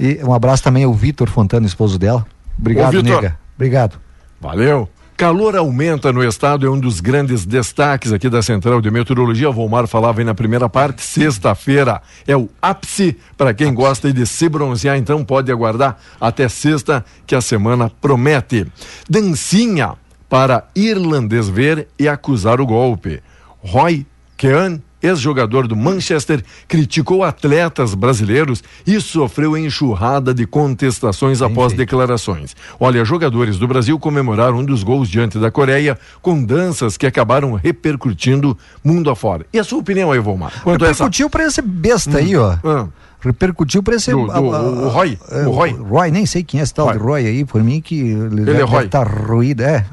E 0.00 0.20
um 0.22 0.32
abraço 0.32 0.62
também 0.62 0.84
ao 0.84 0.94
Vitor 0.94 1.28
Fontana, 1.28 1.66
esposo 1.66 1.98
dela. 1.98 2.24
Obrigado, 2.56 2.94
Ô, 2.94 3.02
Vitor. 3.02 3.22
nega. 3.22 3.38
Obrigado. 3.56 3.98
Valeu. 4.40 4.88
Calor 5.18 5.56
aumenta 5.56 6.12
no 6.12 6.22
estado, 6.22 6.64
é 6.64 6.70
um 6.70 6.78
dos 6.78 7.00
grandes 7.00 7.44
destaques 7.44 8.12
aqui 8.12 8.30
da 8.30 8.40
Central 8.40 8.80
de 8.80 8.88
Meteorologia. 8.88 9.50
O 9.50 9.52
Volmar 9.52 9.88
falava 9.88 10.20
aí 10.20 10.24
na 10.24 10.32
primeira 10.32 10.68
parte. 10.68 11.02
Sexta-feira 11.02 12.00
é 12.24 12.36
o 12.36 12.48
ápice 12.62 13.16
para 13.36 13.52
quem 13.52 13.74
gosta 13.74 14.12
de 14.12 14.24
se 14.24 14.48
bronzear, 14.48 14.96
então 14.96 15.24
pode 15.24 15.50
aguardar 15.50 15.98
até 16.20 16.48
sexta 16.48 17.04
que 17.26 17.34
a 17.34 17.40
semana 17.40 17.90
promete. 18.00 18.64
Dancinha 19.10 19.94
para 20.28 20.68
irlandês 20.72 21.48
ver 21.48 21.88
e 21.98 22.08
acusar 22.08 22.60
o 22.60 22.66
golpe. 22.66 23.20
Roy 23.60 24.06
Keane 24.36 24.80
ex-jogador 25.02 25.66
do 25.66 25.76
Manchester, 25.76 26.42
criticou 26.66 27.22
atletas 27.24 27.94
brasileiros 27.94 28.62
e 28.86 29.00
sofreu 29.00 29.56
enxurrada 29.56 30.34
de 30.34 30.46
contestações 30.46 31.40
após 31.42 31.72
declarações. 31.72 32.54
Olha, 32.80 33.04
jogadores 33.04 33.58
do 33.58 33.68
Brasil 33.68 33.98
comemoraram 33.98 34.58
um 34.58 34.64
dos 34.64 34.82
gols 34.82 35.08
diante 35.08 35.38
da 35.38 35.50
Coreia 35.50 35.98
com 36.20 36.42
danças 36.44 36.96
que 36.96 37.06
acabaram 37.06 37.54
repercutindo 37.54 38.56
mundo 38.84 39.10
afora. 39.10 39.46
E 39.52 39.58
a 39.58 39.64
sua 39.64 39.78
opinião 39.78 40.12
aí, 40.12 40.18
Volmar? 40.18 40.52
Quanto 40.62 40.84
a 40.84 40.88
essa... 40.88 41.04
Repercutiu 41.04 41.30
pra 41.30 41.44
esse 41.46 41.62
besta 41.62 42.18
aí, 42.18 42.36
ó. 42.36 42.56
Ah, 42.64 42.86
Repercutiu 43.20 43.82
pra 43.82 43.96
esse. 43.96 44.12
Do- 44.12 44.26
do- 44.28 44.32
o 44.32 44.88
Roy, 44.90 45.18
é, 45.32 45.44
o 45.46 45.50
Roy. 45.50 45.72
Roy, 45.72 46.10
nem 46.12 46.24
sei 46.24 46.44
quem 46.44 46.60
é 46.60 46.62
esse 46.62 46.72
tal 46.72 46.86
Roy. 46.86 46.96
de 46.96 47.02
Roy 47.02 47.26
aí, 47.26 47.44
por 47.44 47.62
mim 47.64 47.80
que 47.80 47.98
ele, 47.98 48.44
deve 48.44 48.60
é 48.60 48.62
Roy. 48.62 48.84
estar 48.84 49.02
ruído, 49.08 49.62
é. 49.62 49.84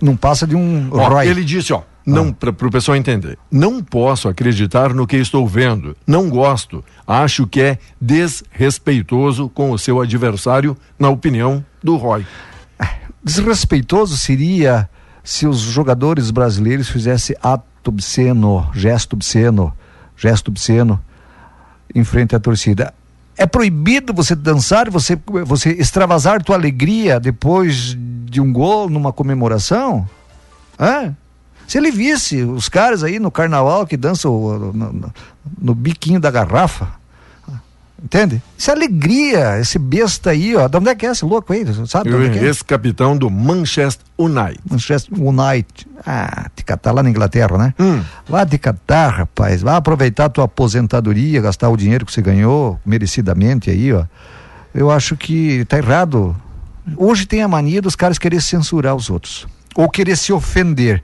Não 0.00 0.14
passa 0.16 0.46
de 0.46 0.54
um 0.54 0.88
ó, 0.92 1.08
Roy. 1.08 1.26
ele 1.26 1.42
disse, 1.42 1.72
ó, 1.72 1.82
não 2.04 2.32
para 2.32 2.50
o 2.50 2.70
pessoal 2.70 2.96
entender. 2.96 3.38
Não 3.50 3.82
posso 3.82 4.28
acreditar 4.28 4.94
no 4.94 5.06
que 5.06 5.16
estou 5.16 5.46
vendo. 5.46 5.96
Não 6.06 6.28
gosto. 6.28 6.84
Acho 7.06 7.46
que 7.46 7.60
é 7.60 7.78
desrespeitoso 8.00 9.48
com 9.48 9.70
o 9.70 9.78
seu 9.78 10.00
adversário, 10.00 10.76
na 10.98 11.08
opinião 11.08 11.64
do 11.82 11.96
Roy. 11.96 12.26
Desrespeitoso 13.22 14.16
seria 14.16 14.88
se 15.22 15.46
os 15.46 15.58
jogadores 15.58 16.30
brasileiros 16.30 16.88
fizessem 16.88 17.36
ato 17.42 17.64
obsceno, 17.88 18.68
gesto 18.74 19.14
obsceno, 19.14 19.72
gesto 20.16 20.48
obsceno 20.48 21.00
em 21.94 22.04
frente 22.04 22.34
à 22.34 22.40
torcida. 22.40 22.94
É 23.36 23.46
proibido 23.46 24.12
você 24.12 24.34
dançar, 24.34 24.90
você, 24.90 25.18
você 25.44 25.70
extravasar 25.72 26.42
tua 26.42 26.56
alegria 26.56 27.18
depois 27.18 27.96
de 28.24 28.40
um 28.40 28.52
gol 28.52 28.88
numa 28.88 29.12
comemoração? 29.12 30.08
Hã? 30.78 31.14
Se 31.70 31.78
ele 31.78 31.92
visse 31.92 32.42
os 32.42 32.68
caras 32.68 33.04
aí 33.04 33.20
no 33.20 33.30
carnaval 33.30 33.86
que 33.86 33.96
dançam 33.96 34.32
no, 34.32 34.72
no, 34.72 35.14
no 35.56 35.72
biquinho 35.72 36.18
da 36.18 36.28
garrafa, 36.28 36.88
Entende? 38.02 38.42
Isso 38.56 38.70
é 38.70 38.74
alegria, 38.74 39.60
esse 39.60 39.78
besta 39.78 40.30
aí, 40.30 40.56
ó. 40.56 40.66
De 40.66 40.78
onde 40.78 40.88
é 40.88 40.94
que 40.96 41.06
é 41.06 41.10
esse 41.10 41.24
louco 41.24 41.52
aí? 41.52 41.64
Sabe? 41.86 42.10
Eu, 42.10 42.22
é 42.22 42.38
é? 42.38 42.44
Esse 42.44 42.64
capitão 42.64 43.16
do 43.16 43.30
Manchester 43.30 44.04
United. 44.18 44.58
Manchester 44.68 45.20
United. 45.20 45.86
Ah, 46.04 46.50
te 46.56 46.64
catar 46.64 46.90
lá 46.90 47.04
na 47.04 47.10
Inglaterra, 47.10 47.56
né? 47.56 47.74
Hum. 47.78 48.02
Lá 48.28 48.42
de 48.42 48.58
catar, 48.58 49.10
rapaz. 49.10 49.62
Vai 49.62 49.76
aproveitar 49.76 50.24
a 50.24 50.28
tua 50.28 50.46
aposentadoria, 50.46 51.40
gastar 51.40 51.68
o 51.68 51.76
dinheiro 51.76 52.04
que 52.04 52.12
você 52.12 52.22
ganhou 52.22 52.80
merecidamente 52.84 53.70
aí, 53.70 53.92
ó. 53.92 54.06
Eu 54.74 54.90
acho 54.90 55.14
que 55.14 55.64
tá 55.66 55.76
errado. 55.76 56.34
Hoje 56.96 57.26
tem 57.26 57.42
a 57.42 57.48
mania 57.48 57.82
dos 57.82 57.94
caras 57.94 58.18
querer 58.18 58.40
censurar 58.40 58.96
os 58.96 59.10
outros. 59.10 59.46
Ou 59.76 59.88
querer 59.90 60.16
se 60.16 60.32
ofender. 60.32 61.02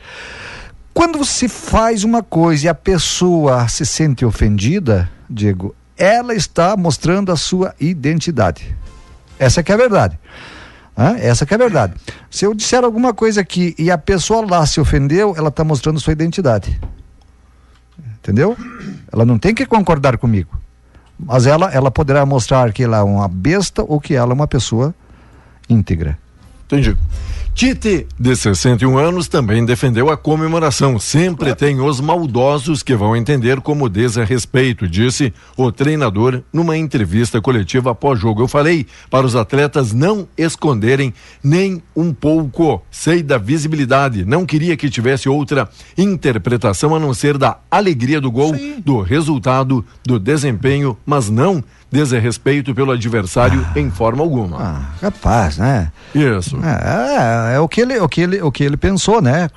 Quando 0.97 1.19
você 1.19 1.47
faz 1.47 2.05
uma 2.05 2.23
coisa 2.23 2.65
e 2.65 2.69
a 2.71 2.75
pessoa 2.75 3.69
se 3.69 3.85
sente 3.85 4.25
ofendida, 4.25 5.11
Diego, 5.29 5.75
ela 5.95 6.35
está 6.35 6.75
mostrando 6.75 7.31
a 7.31 7.37
sua 7.37 7.75
identidade. 7.79 8.75
Essa 9.39 9.63
que 9.63 9.71
é 9.71 9.75
a 9.75 9.79
verdade. 9.79 10.19
Hã? 10.97 11.15
Essa 11.19 11.45
que 11.45 11.53
é 11.53 11.57
a 11.57 11.59
verdade. 11.59 11.93
Se 12.31 12.47
eu 12.47 12.55
disser 12.55 12.83
alguma 12.83 13.13
coisa 13.13 13.43
aqui 13.43 13.75
e 13.79 13.91
a 13.91 13.99
pessoa 13.99 14.51
lá 14.51 14.65
se 14.65 14.81
ofendeu, 14.81 15.35
ela 15.37 15.51
está 15.51 15.63
mostrando 15.63 16.01
sua 16.01 16.15
identidade. 16.15 16.81
Entendeu? 18.19 18.57
Ela 19.13 19.27
não 19.27 19.39
tem 19.39 19.55
que 19.55 19.67
concordar 19.67 20.17
comigo. 20.17 20.59
Mas 21.19 21.47
ela, 21.47 21.71
ela 21.75 21.91
poderá 21.91 22.25
mostrar 22.25 22.73
que 22.73 22.85
ela 22.85 22.97
é 22.97 23.03
uma 23.03 23.29
besta 23.29 23.85
ou 23.87 24.01
que 24.01 24.15
ela 24.15 24.33
é 24.33 24.35
uma 24.35 24.49
pessoa 24.49 24.95
íntegra. 25.69 26.19
Entendi. 26.67 26.97
Tite, 27.57 28.07
de 28.21 28.37
61 28.37 28.99
anos, 28.99 29.29
também 29.29 29.65
defendeu 29.65 30.11
a 30.11 30.17
comemoração. 30.17 30.99
Sempre 30.99 31.55
tem 31.55 31.81
os 31.81 32.03
maldosos 32.03 32.83
que 32.83 32.95
vão 32.95 33.17
entender 33.17 33.63
como 33.63 33.89
desrespeito, 33.89 34.87
disse 34.87 35.33
o 35.57 35.73
treinador 35.73 36.43
numa 36.53 36.77
entrevista 36.77 37.41
coletiva 37.41 37.93
após 37.93 38.21
jogo. 38.21 38.43
Eu 38.43 38.49
falei 38.49 38.85
para 39.09 39.25
os 39.25 39.35
atletas 39.35 39.95
não 39.95 40.29
esconderem 40.37 41.15
nem 41.43 41.83
um 41.97 42.13
pouco. 42.13 42.83
Sei 42.91 43.23
da 43.23 43.39
visibilidade. 43.39 44.27
Não 44.27 44.45
queria 44.45 44.77
que 44.77 44.91
tivesse 44.91 45.27
outra 45.27 45.67
interpretação 45.97 46.95
a 46.95 47.01
não 47.01 47.15
ser 47.15 47.39
da 47.39 47.59
alegria 47.71 48.21
do 48.21 48.31
gol, 48.31 48.55
Sim. 48.55 48.83
do 48.85 49.01
resultado, 49.01 49.83
do 50.05 50.19
desempenho, 50.19 50.95
mas 51.07 51.31
não 51.31 51.65
desrespeito 51.91 52.75
pelo 52.75 52.93
adversário 52.93 53.65
ah, 53.75 53.79
em 53.79 53.91
forma 53.91 54.23
alguma. 54.23 54.59
Ah, 54.61 54.91
capaz, 55.01 55.59
né? 55.59 55.91
Isso. 56.15 56.57
É, 56.63 57.53
é, 57.53 57.57
é, 57.57 57.61
o, 57.61 57.69
que 57.69 57.81
ele, 57.81 57.99
o, 57.99 58.09
que 58.09 58.21
ele, 58.21 58.43
o 58.43 58.51
que 58.51 58.65
ele 58.65 58.77
pensou, 58.77 59.23
né? 59.23 59.49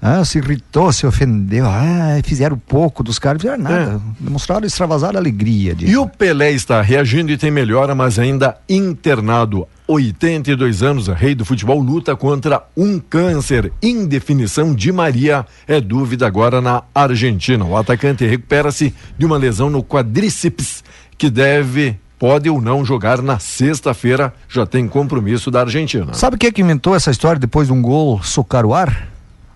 Ah, 0.00 0.24
se 0.24 0.38
irritou, 0.38 0.92
se 0.92 1.06
ofendeu, 1.06 1.66
ah, 1.66 2.20
fizeram 2.22 2.58
pouco 2.58 3.02
dos 3.02 3.18
caras, 3.18 3.40
fizeram 3.40 3.62
nada. 3.62 4.00
É. 4.00 4.24
Demonstraram 4.24 4.66
extravasar 4.66 5.16
alegria. 5.16 5.74
De... 5.74 5.86
E 5.86 5.96
o 5.96 6.06
Pelé 6.06 6.52
está 6.52 6.82
reagindo 6.82 7.32
e 7.32 7.38
tem 7.38 7.50
melhora, 7.50 7.94
mas 7.94 8.18
ainda 8.18 8.56
internado. 8.68 9.66
82 9.88 10.82
anos, 10.82 11.06
rei 11.06 11.34
do 11.34 11.44
futebol, 11.44 11.80
luta 11.80 12.14
contra 12.16 12.64
um 12.76 12.98
câncer. 12.98 13.72
Indefinição 13.80 14.74
de 14.74 14.90
Maria 14.90 15.46
é 15.66 15.80
dúvida 15.80 16.26
agora 16.26 16.60
na 16.60 16.82
Argentina. 16.94 17.64
O 17.64 17.76
atacante 17.76 18.26
recupera-se 18.26 18.92
de 19.16 19.24
uma 19.24 19.36
lesão 19.36 19.70
no 19.70 19.84
quadríceps 19.84 20.82
que 21.18 21.30
deve 21.30 21.98
pode 22.18 22.48
ou 22.48 22.60
não 22.60 22.84
jogar 22.84 23.20
na 23.20 23.38
sexta-feira, 23.38 24.32
já 24.48 24.66
tem 24.66 24.88
compromisso 24.88 25.50
da 25.50 25.60
Argentina. 25.60 26.14
Sabe 26.14 26.38
quem 26.38 26.48
é 26.48 26.52
que 26.52 26.62
inventou 26.62 26.94
essa 26.94 27.10
história 27.10 27.38
depois 27.38 27.68
de 27.68 27.72
um 27.72 27.82
gol 27.82 28.22
socar 28.22 28.64
o 28.64 28.74
ar? 28.74 29.08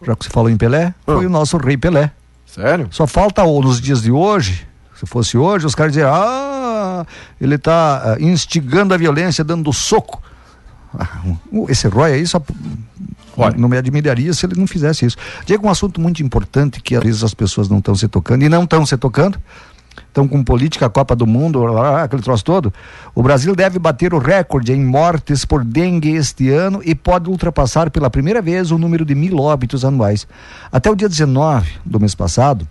Já 0.02 0.16
que 0.16 0.24
você 0.24 0.30
falou 0.30 0.50
em 0.50 0.56
Pelé, 0.56 0.94
ah. 1.06 1.12
foi 1.12 1.26
o 1.26 1.30
nosso 1.30 1.56
rei 1.56 1.76
Pelé. 1.76 2.10
Sério? 2.46 2.88
Só 2.90 3.06
falta 3.06 3.42
ou 3.44 3.62
nos 3.62 3.80
dias 3.80 4.02
de 4.02 4.10
hoje, 4.10 4.66
se 4.94 5.06
fosse 5.06 5.38
hoje, 5.38 5.66
os 5.66 5.74
caras 5.74 5.92
diziam, 5.92 6.12
ah, 6.12 7.06
ele 7.40 7.54
está 7.54 8.16
uh, 8.18 8.22
instigando 8.22 8.92
a 8.92 8.96
violência, 8.96 9.44
dando 9.44 9.72
soco. 9.72 10.22
Ah, 10.98 11.20
esse 11.68 11.86
Roy 11.86 12.12
aí 12.12 12.26
só 12.26 12.42
Olha. 13.36 13.56
não 13.56 13.68
me 13.68 13.78
admiraria 13.78 14.32
se 14.34 14.44
ele 14.44 14.58
não 14.58 14.66
fizesse 14.66 15.06
isso. 15.06 15.16
Diego, 15.46 15.66
um 15.66 15.70
assunto 15.70 16.00
muito 16.00 16.22
importante 16.22 16.80
que 16.80 16.96
às 16.96 17.02
vezes 17.02 17.24
as 17.24 17.32
pessoas 17.32 17.68
não 17.68 17.78
estão 17.78 17.94
se 17.94 18.08
tocando 18.08 18.42
e 18.42 18.48
não 18.48 18.64
estão 18.64 18.84
se 18.84 18.96
tocando 18.96 19.38
estão 20.08 20.26
com 20.26 20.42
política, 20.42 20.88
Copa 20.90 21.14
do 21.14 21.26
Mundo, 21.26 21.76
aquele 21.78 22.22
troço 22.22 22.44
todo. 22.44 22.72
O 23.14 23.22
Brasil 23.22 23.54
deve 23.54 23.78
bater 23.78 24.12
o 24.12 24.18
recorde 24.18 24.72
em 24.72 24.84
mortes 24.84 25.44
por 25.44 25.64
dengue 25.64 26.10
este 26.10 26.50
ano 26.50 26.80
e 26.84 26.94
pode 26.94 27.28
ultrapassar 27.30 27.90
pela 27.90 28.10
primeira 28.10 28.42
vez 28.42 28.70
o 28.70 28.78
número 28.78 29.04
de 29.04 29.14
mil 29.14 29.38
óbitos 29.38 29.84
anuais. 29.84 30.26
Até 30.70 30.90
o 30.90 30.96
dia 30.96 31.08
19 31.08 31.70
do 31.84 32.00
mês 32.00 32.14
passado, 32.14 32.66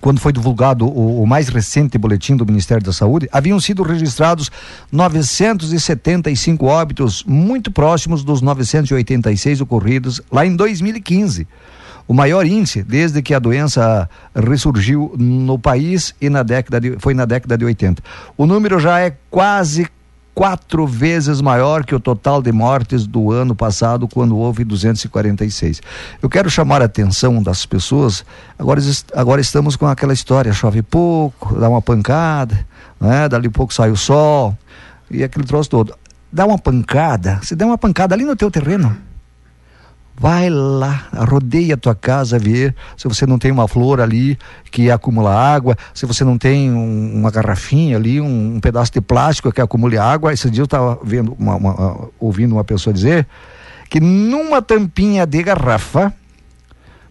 quando 0.00 0.20
foi 0.20 0.32
divulgado 0.32 0.86
o, 0.86 1.22
o, 1.22 1.26
mais 1.26 1.48
recente 1.48 1.98
boletim 1.98 2.36
do 2.36 2.46
Ministério 2.46 2.84
da 2.84 2.92
Saúde, 2.92 3.28
haviam 3.32 3.58
sido 3.58 3.82
registrados 3.82 4.50
975 4.92 6.64
óbitos, 6.64 7.24
muito 7.24 7.70
próximos 7.70 8.22
dos 8.22 8.40
986 8.40 9.60
ocorridos 9.60 10.20
lá 10.30 10.46
em 10.46 10.54
2015 10.54 11.46
o 12.10 12.12
maior 12.12 12.44
índice 12.44 12.82
desde 12.82 13.22
que 13.22 13.32
a 13.32 13.38
doença 13.38 14.10
ressurgiu 14.34 15.14
no 15.16 15.56
país 15.56 16.12
e 16.20 16.28
na 16.28 16.42
década 16.42 16.80
de, 16.80 16.98
foi 16.98 17.14
na 17.14 17.24
década 17.24 17.56
de 17.56 17.64
80. 17.64 18.02
O 18.36 18.46
número 18.46 18.80
já 18.80 18.98
é 18.98 19.16
quase 19.30 19.86
quatro 20.34 20.88
vezes 20.88 21.40
maior 21.40 21.84
que 21.84 21.94
o 21.94 22.00
total 22.00 22.42
de 22.42 22.50
mortes 22.50 23.06
do 23.06 23.30
ano 23.30 23.54
passado, 23.54 24.08
quando 24.08 24.36
houve 24.36 24.64
246. 24.64 25.80
Eu 26.20 26.28
quero 26.28 26.50
chamar 26.50 26.82
a 26.82 26.86
atenção 26.86 27.40
das 27.40 27.64
pessoas. 27.64 28.24
Agora, 28.58 28.80
agora 29.14 29.40
estamos 29.40 29.76
com 29.76 29.86
aquela 29.86 30.12
história: 30.12 30.52
chove 30.52 30.82
pouco, 30.82 31.60
dá 31.60 31.68
uma 31.68 31.80
pancada, 31.80 32.66
né? 33.00 33.28
dali 33.28 33.48
pouco 33.48 33.72
sai 33.72 33.92
o 33.92 33.96
sol 33.96 34.58
e 35.08 35.22
aquele 35.22 35.46
troço 35.46 35.70
todo. 35.70 35.94
Dá 36.32 36.44
uma 36.44 36.58
pancada, 36.58 37.38
se 37.44 37.54
der 37.54 37.66
uma 37.66 37.78
pancada 37.78 38.16
ali 38.16 38.24
no 38.24 38.34
teu 38.34 38.50
terreno, 38.50 38.96
Vai 40.20 40.50
lá, 40.50 41.08
rodeia 41.30 41.72
a 41.72 41.76
tua 41.78 41.94
casa, 41.94 42.38
ver 42.38 42.76
se 42.94 43.08
você 43.08 43.24
não 43.24 43.38
tem 43.38 43.50
uma 43.50 43.66
flor 43.66 44.02
ali 44.02 44.36
que 44.70 44.90
acumula 44.90 45.34
água, 45.34 45.74
se 45.94 46.04
você 46.04 46.22
não 46.24 46.36
tem 46.36 46.70
um, 46.70 47.14
uma 47.14 47.30
garrafinha 47.30 47.96
ali, 47.96 48.20
um, 48.20 48.56
um, 48.56 48.60
pedaço 48.60 48.92
de 48.92 49.00
plástico 49.00 49.50
que 49.50 49.62
acumule 49.62 49.96
água. 49.96 50.30
Esse 50.30 50.50
dia 50.50 50.60
eu 50.60 50.66
estava 50.66 51.00
vendo 51.02 51.34
uma, 51.38 51.56
uma, 51.56 52.10
ouvindo 52.20 52.52
uma 52.52 52.62
pessoa 52.62 52.92
dizer 52.92 53.26
que 53.88 53.98
numa 53.98 54.60
tampinha 54.60 55.24
de 55.24 55.42
garrafa 55.42 56.12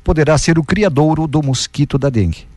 poderá 0.03 0.38
ser 0.38 0.60
o 0.60 0.64
criadouro 0.64 1.26
do 1.26 1.41
mosquito 1.41 1.97
da 1.97 2.12
dengue. 2.12 2.47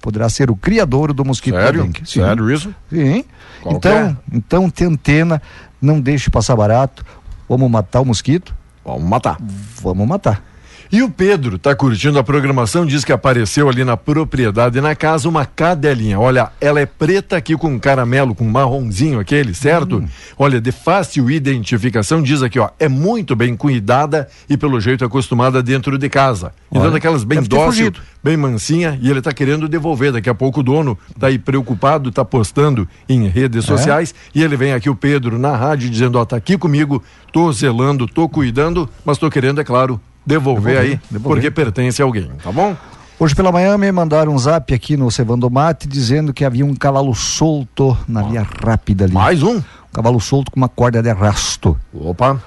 Poderá 0.00 0.28
ser 0.28 0.50
o 0.50 0.56
criadouro 0.56 1.14
do 1.14 1.24
mosquito 1.24 1.54
Sério? 1.54 1.78
da 1.78 1.86
dengue. 1.86 2.00
Sim. 2.04 2.20
Sério 2.20 2.50
isso? 2.50 2.74
Sim. 2.90 3.24
Então, 3.64 3.92
é? 3.92 4.16
então 4.32 4.68
tentena, 4.68 5.40
não 5.80 6.00
deixe 6.00 6.30
passar 6.30 6.56
barato. 6.56 7.06
Vamos 7.48 7.70
matar 7.70 8.00
o 8.00 8.04
mosquito 8.04 8.52
Vamos 8.84 9.02
matar. 9.02 9.36
Vamos 9.82 10.06
matar. 10.06 10.51
E 10.92 11.02
o 11.02 11.08
Pedro 11.08 11.56
está 11.56 11.74
curtindo 11.74 12.18
a 12.18 12.22
programação, 12.22 12.84
diz 12.84 13.02
que 13.02 13.12
apareceu 13.14 13.66
ali 13.66 13.82
na 13.82 13.96
propriedade 13.96 14.78
na 14.78 14.94
casa 14.94 15.26
uma 15.26 15.46
cadelinha. 15.46 16.20
Olha, 16.20 16.52
ela 16.60 16.80
é 16.80 16.84
preta 16.84 17.34
aqui 17.34 17.56
com 17.56 17.80
caramelo, 17.80 18.34
com 18.34 18.44
marronzinho 18.44 19.18
aquele, 19.18 19.54
certo? 19.54 20.00
Hum. 20.00 20.08
Olha, 20.36 20.60
de 20.60 20.70
fácil 20.70 21.30
identificação, 21.30 22.22
diz 22.22 22.42
aqui, 22.42 22.58
ó, 22.58 22.68
é 22.78 22.90
muito 22.90 23.34
bem 23.34 23.56
cuidada 23.56 24.28
e 24.50 24.54
pelo 24.58 24.78
jeito 24.82 25.02
acostumada 25.02 25.62
dentro 25.62 25.96
de 25.96 26.10
casa. 26.10 26.52
Então 26.70 26.90
daquelas 26.90 27.24
bem 27.24 27.42
dócil, 27.42 27.90
bem 28.22 28.36
mansinha, 28.36 28.98
e 29.00 29.08
ele 29.08 29.20
está 29.20 29.32
querendo 29.32 29.66
devolver. 29.70 30.12
Daqui 30.12 30.28
a 30.28 30.34
pouco 30.34 30.60
o 30.60 30.62
dono 30.62 30.98
está 31.08 31.28
aí 31.28 31.38
preocupado, 31.38 32.10
está 32.10 32.22
postando 32.22 32.86
em 33.08 33.28
redes 33.28 33.64
é. 33.64 33.66
sociais, 33.66 34.14
e 34.34 34.42
ele 34.42 34.58
vem 34.58 34.74
aqui, 34.74 34.90
o 34.90 34.94
Pedro, 34.94 35.38
na 35.38 35.56
rádio, 35.56 35.88
dizendo, 35.88 36.18
ó, 36.18 36.24
tá 36.26 36.36
aqui 36.36 36.58
comigo, 36.58 37.02
tô 37.32 37.50
zelando, 37.50 38.06
tô 38.06 38.28
cuidando, 38.28 38.86
mas 39.06 39.16
tô 39.16 39.30
querendo, 39.30 39.58
é 39.58 39.64
claro, 39.64 39.98
devolver, 40.24 40.74
devolver 40.74 40.78
aí, 40.78 41.00
devolver. 41.10 41.42
porque 41.42 41.50
pertence 41.50 42.00
a 42.00 42.04
alguém, 42.04 42.30
tá 42.42 42.52
bom? 42.52 42.76
Hoje 43.18 43.34
pela 43.34 43.52
manhã 43.52 43.78
me 43.78 43.92
mandaram 43.92 44.34
um 44.34 44.38
zap 44.38 44.74
aqui 44.74 44.96
no 44.96 45.10
Cevando 45.10 45.48
Mate 45.48 45.86
dizendo 45.86 46.32
que 46.32 46.44
havia 46.44 46.66
um 46.66 46.74
cavalo 46.74 47.14
solto 47.14 47.96
na 48.08 48.22
via 48.22 48.44
rápida 48.64 49.04
ali. 49.04 49.12
Mais 49.12 49.42
um? 49.42 49.58
Um 49.58 49.62
cavalo 49.92 50.20
solto 50.20 50.50
com 50.50 50.56
uma 50.56 50.68
corda 50.68 51.00
de 51.00 51.08
arrasto. 51.08 51.78
Opa. 51.94 52.42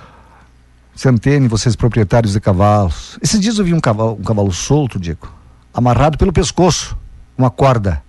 Centene, 0.96 1.48
vocês 1.48 1.76
proprietários 1.76 2.34
de 2.34 2.40
cavalos. 2.40 3.18
Esses 3.22 3.40
dias 3.40 3.58
eu 3.58 3.66
vi 3.66 3.74
um 3.74 3.80
cavalo, 3.80 4.18
um 4.20 4.24
cavalo 4.24 4.52
solto, 4.52 5.00
Diego, 5.00 5.32
amarrado 5.74 6.18
pelo 6.18 6.34
pescoço, 6.34 6.98
uma 7.38 7.50
corda. 7.50 8.02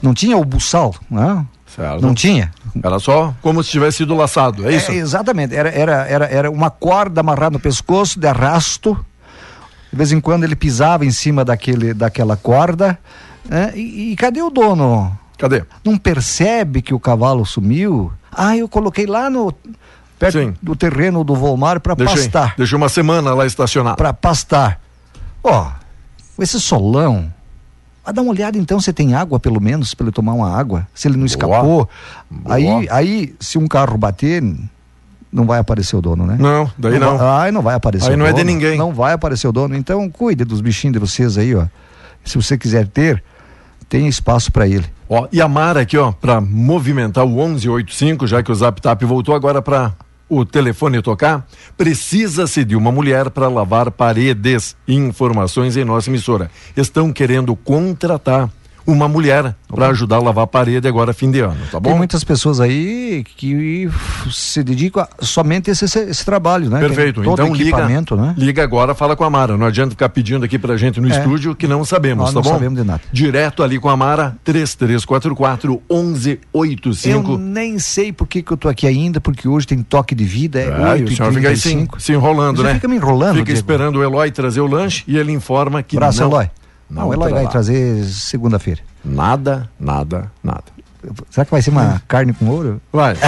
Não 0.00 0.12
tinha 0.12 0.36
o 0.36 0.44
buçal, 0.44 0.94
né? 1.10 1.44
Certo. 1.74 2.02
Não 2.02 2.14
tinha. 2.14 2.52
Era 2.82 2.98
só 2.98 3.34
como 3.40 3.62
se 3.64 3.70
tivesse 3.70 3.98
sido 3.98 4.14
laçado, 4.14 4.68
é 4.68 4.74
isso? 4.74 4.90
É, 4.90 4.96
exatamente. 4.96 5.54
Era, 5.54 5.70
era, 5.70 6.06
era, 6.06 6.24
era 6.26 6.50
uma 6.50 6.70
corda 6.70 7.20
amarrada 7.20 7.52
no 7.52 7.60
pescoço, 7.60 8.20
de 8.20 8.26
arrasto. 8.26 8.96
De 9.92 9.96
vez 9.98 10.10
em 10.10 10.20
quando 10.20 10.44
ele 10.44 10.56
pisava 10.56 11.04
em 11.04 11.10
cima 11.10 11.44
daquele, 11.44 11.92
daquela 11.92 12.34
corda. 12.34 12.98
Né? 13.44 13.72
E, 13.76 14.12
e 14.12 14.16
cadê 14.16 14.40
o 14.40 14.48
dono? 14.48 15.16
Cadê? 15.36 15.64
Não 15.84 15.98
percebe 15.98 16.80
que 16.80 16.94
o 16.94 16.98
cavalo 16.98 17.44
sumiu? 17.44 18.10
Ah, 18.30 18.56
eu 18.56 18.66
coloquei 18.66 19.04
lá 19.04 19.28
no 19.28 19.52
perto 20.18 20.38
Sim. 20.38 20.54
do 20.62 20.74
terreno 20.74 21.22
do 21.22 21.34
Volmar 21.34 21.78
para 21.80 21.94
pastar. 21.94 22.54
deixei 22.56 22.76
uma 22.76 22.88
semana 22.88 23.34
lá 23.34 23.44
estacionado. 23.44 23.96
Para 23.96 24.14
pastar. 24.14 24.80
Ó, 25.44 25.70
esse 26.38 26.58
solão. 26.58 27.30
Vai 28.04 28.14
dar 28.14 28.22
uma 28.22 28.30
olhada 28.30 28.56
então 28.56 28.80
se 28.80 28.92
tem 28.92 29.14
água, 29.14 29.38
pelo 29.38 29.60
menos, 29.60 29.94
para 29.94 30.06
ele 30.06 30.12
tomar 30.12 30.32
uma 30.32 30.56
água. 30.56 30.88
Se 30.94 31.06
ele 31.06 31.16
não 31.16 31.26
escapou. 31.26 31.88
Boa. 32.30 32.54
Aí, 32.54 32.88
aí, 32.90 33.34
se 33.38 33.58
um 33.58 33.68
carro 33.68 33.98
bater, 33.98 34.42
não 35.32 35.46
vai 35.46 35.58
aparecer 35.58 35.96
o 35.96 36.00
dono, 36.02 36.26
né? 36.26 36.36
Não, 36.38 36.70
daí 36.76 36.98
não. 36.98 37.16
Vai, 37.16 37.46
aí 37.46 37.52
não 37.52 37.62
vai 37.62 37.74
aparecer 37.74 38.08
Aí 38.10 38.14
o 38.14 38.18
não 38.18 38.26
dono. 38.26 38.36
é 38.38 38.40
de 38.40 38.44
ninguém. 38.44 38.76
Não 38.76 38.92
vai 38.92 39.14
aparecer 39.14 39.48
o 39.48 39.52
dono. 39.52 39.74
Então, 39.74 40.08
cuide 40.10 40.44
dos 40.44 40.60
bichinhos 40.60 40.92
de 40.92 40.98
vocês 40.98 41.38
aí, 41.38 41.54
ó. 41.54 41.64
Se 42.24 42.36
você 42.36 42.58
quiser 42.58 42.86
ter, 42.86 43.22
tem 43.88 44.06
espaço 44.06 44.52
para 44.52 44.68
ele. 44.68 44.84
Ó, 45.08 45.26
e 45.32 45.40
a 45.40 45.48
Mara 45.48 45.80
aqui, 45.80 45.96
ó, 45.96 46.12
para 46.12 46.40
movimentar 46.40 47.24
o 47.24 47.28
1185, 47.28 48.26
já 48.26 48.42
que 48.42 48.52
o 48.52 48.54
Zap 48.54 48.80
Tap 48.80 49.02
voltou 49.04 49.34
agora 49.34 49.60
para 49.62 49.92
o 50.28 50.44
telefone 50.44 51.02
tocar, 51.02 51.46
precisa-se 51.76 52.64
de 52.64 52.74
uma 52.76 52.90
mulher 52.92 53.28
para 53.30 53.48
lavar 53.48 53.90
paredes. 53.90 54.76
Informações 54.86 55.76
em 55.76 55.84
nossa 55.84 56.08
emissora. 56.08 56.50
Estão 56.76 57.12
querendo 57.12 57.54
contratar 57.56 58.48
uma 58.86 59.08
mulher 59.08 59.54
para 59.68 59.88
ajudar 59.88 60.16
a 60.16 60.20
lavar 60.22 60.44
a 60.44 60.46
parede 60.46 60.86
agora 60.88 61.12
fim 61.12 61.30
de 61.30 61.40
ano, 61.40 61.56
tá 61.70 61.80
Tem 61.80 61.92
bom? 61.92 61.96
muitas 61.98 62.22
pessoas 62.24 62.60
aí 62.60 63.24
que 63.36 63.88
se 64.30 64.62
dedicam 64.62 65.02
a 65.02 65.24
somente 65.24 65.70
a 65.70 65.72
esse, 65.72 65.84
esse 65.84 66.24
trabalho, 66.24 66.68
né? 66.70 66.78
Perfeito. 66.80 67.22
Tem 67.22 67.32
Então 67.32 67.52
liga, 67.54 67.86
né? 67.86 68.34
liga 68.36 68.62
agora, 68.62 68.94
fala 68.94 69.14
com 69.16 69.24
a 69.24 69.30
Mara. 69.30 69.56
Não 69.56 69.66
adianta 69.66 69.90
ficar 69.90 70.08
pedindo 70.08 70.44
aqui 70.44 70.58
pra 70.58 70.76
gente 70.76 71.00
no 71.00 71.08
É. 71.08 71.18
estúdio 71.18 71.54
que 71.54 71.66
não 71.66 71.84
sabemos, 71.84 72.24
Nós 72.24 72.34
tá 72.34 72.40
não 72.40 72.42
bom? 72.42 72.50
sabemos 72.50 72.78
de 72.78 72.84
nada. 72.86 73.00
Direto 73.12 73.62
ali 73.62 73.78
com 73.78 73.88
a 73.88 73.96
Mara, 73.96 74.36
3344 74.44 75.80
1185. 75.90 77.32
Eu 77.32 77.38
nem 77.38 77.78
sei 77.78 78.12
por 78.12 78.26
que, 78.26 78.42
que 78.42 78.52
eu 78.52 78.56
tô 78.56 78.68
aqui 78.68 78.86
ainda, 78.86 79.20
porque 79.20 79.48
hoje 79.48 79.66
tem 79.66 79.82
toque 79.82 80.14
de 80.14 80.24
vida, 80.24 80.60
é, 80.60 80.64
É, 80.68 80.98
e 80.98 81.02
8 81.02 81.12
o 81.12 81.16
senhor 81.16 81.32
fica 81.32 81.48
aí 81.48 81.56
se, 81.56 81.88
se 81.98 82.12
enrolando, 82.12 82.58
Você 82.58 82.62
né? 82.68 82.74
fica 82.74 82.88
me 82.88 82.96
enrolando, 82.96 83.32
Fica 83.34 83.44
Diego. 83.46 83.58
esperando 83.58 83.96
o 83.96 84.02
Eloy 84.02 84.30
trazer 84.30 84.60
o 84.60 84.66
lanche 84.66 85.04
e 85.06 85.16
ele 85.16 85.32
informa 85.32 85.82
que 85.82 85.96
Abraço, 85.96 86.20
não, 86.20 86.28
Eloy. 86.28 86.50
Não 86.92 87.02
Não, 87.02 87.08
o 87.08 87.14
Eloy 87.14 87.30
vai 87.30 87.40
trará. 87.40 87.48
trazer 87.50 88.04
segunda-feira. 88.04 88.80
Nada, 89.04 89.68
nada, 89.80 90.30
nada. 90.42 90.64
Será 91.30 91.44
que 91.44 91.50
vai 91.50 91.62
ser 91.62 91.70
uma 91.70 92.00
carne 92.06 92.32
com 92.32 92.46
ouro? 92.48 92.80
Vai. 92.92 93.16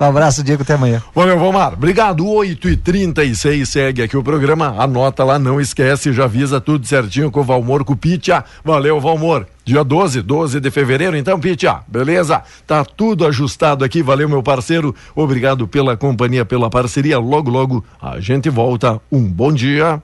Um 0.00 0.04
abraço, 0.04 0.42
Diego, 0.42 0.62
até 0.62 0.74
amanhã. 0.74 1.00
Valeu, 1.14 1.38
Vomar. 1.38 1.74
Obrigado. 1.74 2.26
8 2.26 2.68
e 2.68 2.76
36 2.76 3.68
segue 3.68 4.02
aqui 4.02 4.16
o 4.16 4.24
programa. 4.24 4.74
Anota 4.76 5.22
lá, 5.22 5.38
não 5.38 5.60
esquece, 5.60 6.12
já 6.12 6.24
avisa 6.24 6.60
tudo 6.60 6.84
certinho 6.84 7.30
com 7.30 7.38
o 7.40 7.44
Valmor 7.44 7.84
com 7.84 7.92
o 7.92 7.96
Pitia. 7.96 8.44
Valeu, 8.64 9.00
Valmor. 9.00 9.46
Dia 9.64 9.84
12, 9.84 10.20
12 10.22 10.58
de 10.58 10.70
fevereiro, 10.72 11.16
então, 11.16 11.38
Pitia. 11.38 11.78
Beleza? 11.86 12.42
Tá 12.66 12.84
tudo 12.84 13.24
ajustado 13.24 13.84
aqui. 13.84 14.02
Valeu, 14.02 14.28
meu 14.28 14.42
parceiro. 14.42 14.92
Obrigado 15.14 15.68
pela 15.68 15.96
companhia, 15.96 16.44
pela 16.44 16.68
parceria. 16.68 17.18
Logo, 17.20 17.50
logo 17.50 17.84
a 18.02 18.18
gente 18.18 18.50
volta. 18.50 19.00
Um 19.12 19.22
bom 19.22 19.52
dia. 19.52 20.02